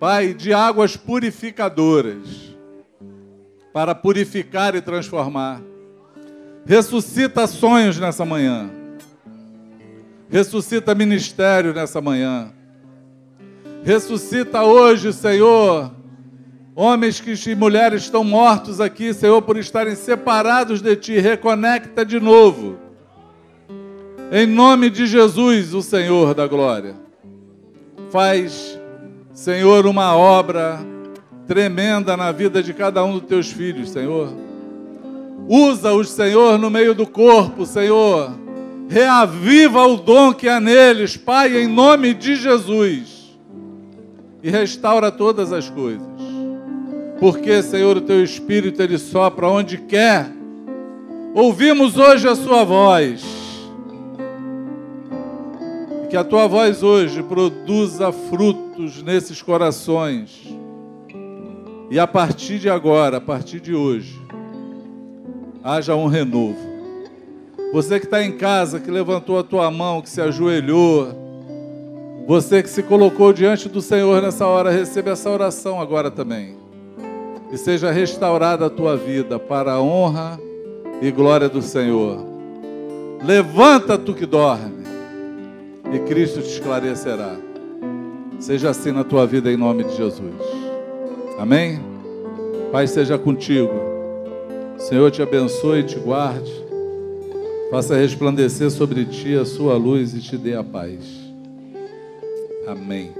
Pai, 0.00 0.34
de 0.34 0.52
águas 0.52 0.96
purificadoras, 0.96 2.52
para 3.72 3.94
purificar 3.94 4.74
e 4.74 4.80
transformar. 4.80 5.62
Ressuscita 6.66 7.46
sonhos 7.46 7.96
nessa 7.96 8.24
manhã. 8.24 8.68
Ressuscita 10.28 10.94
ministério 10.96 11.72
nessa 11.72 12.00
manhã. 12.00 12.52
Ressuscita 13.84 14.64
hoje, 14.64 15.12
Senhor, 15.12 15.92
homens 16.80 17.20
que, 17.20 17.34
e 17.50 17.54
mulheres 17.54 18.02
estão 18.02 18.24
mortos 18.24 18.80
aqui, 18.80 19.12
Senhor, 19.12 19.42
por 19.42 19.56
estarem 19.56 19.94
separados 19.94 20.80
de 20.80 20.96
Ti. 20.96 21.18
Reconecta 21.18 22.04
de 22.04 22.18
novo. 22.18 22.78
Em 24.32 24.46
nome 24.46 24.88
de 24.88 25.06
Jesus, 25.06 25.74
o 25.74 25.82
Senhor 25.82 26.34
da 26.34 26.46
glória. 26.46 26.94
Faz, 28.10 28.78
Senhor, 29.34 29.86
uma 29.86 30.16
obra 30.16 30.80
tremenda 31.46 32.16
na 32.16 32.32
vida 32.32 32.62
de 32.62 32.72
cada 32.72 33.04
um 33.04 33.18
dos 33.18 33.28
teus 33.28 33.50
filhos, 33.50 33.90
Senhor. 33.90 34.32
Usa-os, 35.48 36.08
Senhor, 36.10 36.58
no 36.58 36.70
meio 36.70 36.94
do 36.94 37.06
corpo, 37.06 37.66
Senhor 37.66 38.32
reaviva 38.90 39.86
o 39.86 39.96
dom 39.96 40.34
que 40.34 40.48
há 40.48 40.58
neles, 40.58 41.16
Pai, 41.16 41.56
em 41.56 41.68
nome 41.68 42.12
de 42.12 42.34
Jesus, 42.34 43.38
e 44.42 44.50
restaura 44.50 45.12
todas 45.12 45.52
as 45.52 45.70
coisas. 45.70 46.09
Porque, 47.20 47.62
Senhor, 47.62 47.96
o 47.98 48.00
teu 48.00 48.24
Espírito 48.24 48.82
ele 48.82 48.98
sopra 48.98 49.48
onde 49.48 49.76
quer. 49.76 50.26
Ouvimos 51.34 51.96
hoje 51.96 52.26
a 52.26 52.34
sua 52.34 52.64
voz. 52.64 53.22
Que 56.08 56.16
a 56.16 56.24
tua 56.24 56.48
voz 56.48 56.82
hoje 56.82 57.22
produza 57.22 58.10
frutos 58.10 59.02
nesses 59.02 59.40
corações. 59.40 60.48
E 61.90 61.98
a 61.98 62.06
partir 62.06 62.58
de 62.58 62.68
agora, 62.68 63.18
a 63.18 63.20
partir 63.20 63.60
de 63.60 63.74
hoje, 63.74 64.18
haja 65.62 65.94
um 65.94 66.06
renovo 66.06 66.70
você 67.72 68.00
que 68.00 68.06
está 68.06 68.20
em 68.22 68.32
casa, 68.32 68.80
que 68.80 68.90
levantou 68.90 69.38
a 69.38 69.44
tua 69.44 69.70
mão, 69.70 70.02
que 70.02 70.10
se 70.10 70.20
ajoelhou. 70.20 71.14
Você 72.26 72.62
que 72.62 72.68
se 72.68 72.82
colocou 72.82 73.32
diante 73.32 73.68
do 73.68 73.80
Senhor 73.80 74.20
nessa 74.20 74.44
hora, 74.44 74.70
receba 74.70 75.10
essa 75.10 75.30
oração 75.30 75.80
agora 75.80 76.10
também. 76.10 76.59
E 77.52 77.58
seja 77.58 77.90
restaurada 77.90 78.66
a 78.66 78.70
tua 78.70 78.96
vida 78.96 79.38
para 79.38 79.72
a 79.72 79.82
honra 79.82 80.38
e 81.02 81.10
glória 81.10 81.48
do 81.48 81.60
Senhor. 81.60 82.24
Levanta 83.24 83.98
tu 83.98 84.14
que 84.14 84.24
dorme, 84.24 84.84
e 85.92 85.98
Cristo 86.00 86.40
te 86.40 86.48
esclarecerá. 86.48 87.36
Seja 88.38 88.70
assim 88.70 88.92
na 88.92 89.04
tua 89.04 89.26
vida 89.26 89.52
em 89.52 89.56
nome 89.56 89.84
de 89.84 89.96
Jesus. 89.96 90.34
Amém? 91.38 91.80
Pai 92.72 92.86
seja 92.86 93.18
contigo. 93.18 93.72
Senhor 94.78 95.10
te 95.10 95.20
abençoe 95.20 95.80
e 95.80 95.84
te 95.84 95.98
guarde. 95.98 96.50
faça 97.70 97.94
resplandecer 97.94 98.70
sobre 98.70 99.04
ti 99.04 99.36
a 99.36 99.44
sua 99.44 99.76
luz 99.76 100.14
e 100.14 100.20
te 100.20 100.36
dê 100.36 100.54
a 100.54 100.64
paz. 100.64 100.98
Amém. 102.66 103.19